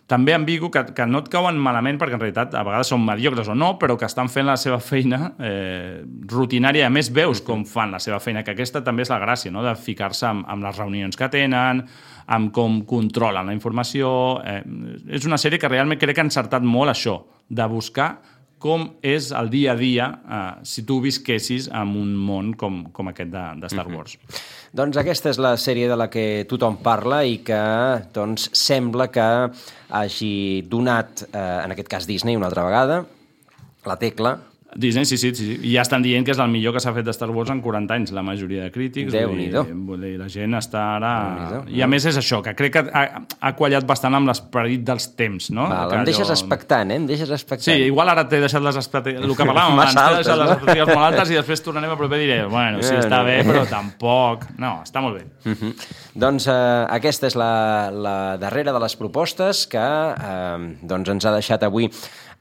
[0.09, 3.51] també ambigu, que, que no et cauen malament perquè en realitat a vegades són mediocres
[3.53, 6.01] o no, però que estan fent la seva feina eh,
[6.33, 6.87] rutinària.
[6.89, 9.61] A més, veus com fan la seva feina, que aquesta també és la gràcia, no?
[9.67, 11.85] de ficar-se amb, amb les reunions que tenen,
[12.39, 14.11] amb com controlen la informació.
[14.49, 14.63] Eh,
[15.21, 18.15] és una sèrie que realment crec que ha encertat molt això, de buscar
[18.59, 23.11] com és el dia a dia eh, si tu visquessis en un món com, com
[23.13, 24.19] aquest de, de Star Wars.
[24.19, 24.43] Mm -hmm.
[24.73, 29.51] Doncs aquesta és la sèrie de la que tothom parla i que doncs, sembla que
[29.89, 33.07] hagi donat, eh, en aquest cas Disney una altra vegada,
[33.85, 35.55] la tecla Disney, sí, sí, sí.
[35.65, 37.63] I ja estan dient que és el millor que s'ha fet de Star Wars en
[37.65, 39.15] 40 anys, la majoria de crítics.
[39.15, 39.49] déu nhi
[40.19, 41.13] La gent està ara...
[41.73, 45.09] I a més és això, que crec que ha, ha quallat bastant amb l'esperit dels
[45.17, 45.71] temps, no?
[45.73, 47.01] Val, que em deixes expectant, eh?
[47.01, 47.71] Em deixes expectant.
[47.71, 49.25] Sí, igual ara t'he deixat les expectatives...
[49.25, 52.21] El que parlàvem abans, t'he deixat les expectatives molt altes i després tornarem a proper
[52.21, 54.47] i diré, bueno, sí, està bé, però tampoc...
[54.61, 55.25] No, està molt bé.
[55.49, 55.75] Uh -huh.
[56.13, 61.33] Doncs eh, aquesta és la, la darrera de les propostes que eh, doncs ens ha
[61.33, 61.89] deixat avui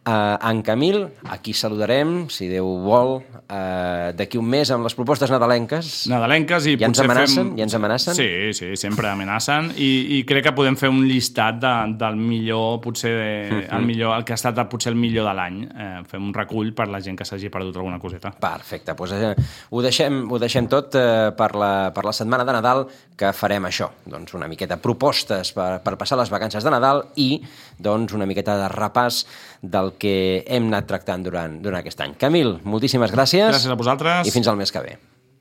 [0.08, 5.28] Uh, en Camil, aquí saludarem, si Déu vol, uh, d'aquí un mes amb les propostes
[5.34, 5.90] nadalenques.
[6.08, 7.42] Nadalenques i ja ens potser amenacen?
[7.42, 7.50] fem...
[7.60, 8.16] Ja ens amenacen?
[8.16, 12.80] Sí, sí, sempre amenacen i, i crec que podem fer un llistat de, del millor,
[12.86, 13.76] potser de, uh -huh.
[13.80, 15.60] el, millor, el que ha estat potser el millor de l'any.
[15.76, 18.32] Eh, fem un recull per la gent que s'hagi perdut alguna coseta.
[18.32, 19.36] Perfecte, doncs eh,
[19.70, 22.88] ho, deixem, ho deixem tot eh, per, la, per la setmana de Nadal
[23.18, 27.42] que farem això, doncs una miqueta propostes per, per passar les vacances de Nadal i
[27.80, 29.24] doncs una miqueta de repàs
[29.62, 32.18] del que hem anat tractant durant, durant aquest any.
[32.20, 33.52] Camil, moltíssimes gràcies.
[33.54, 34.28] Gràcies a vosaltres.
[34.28, 34.98] I fins al mes que ve.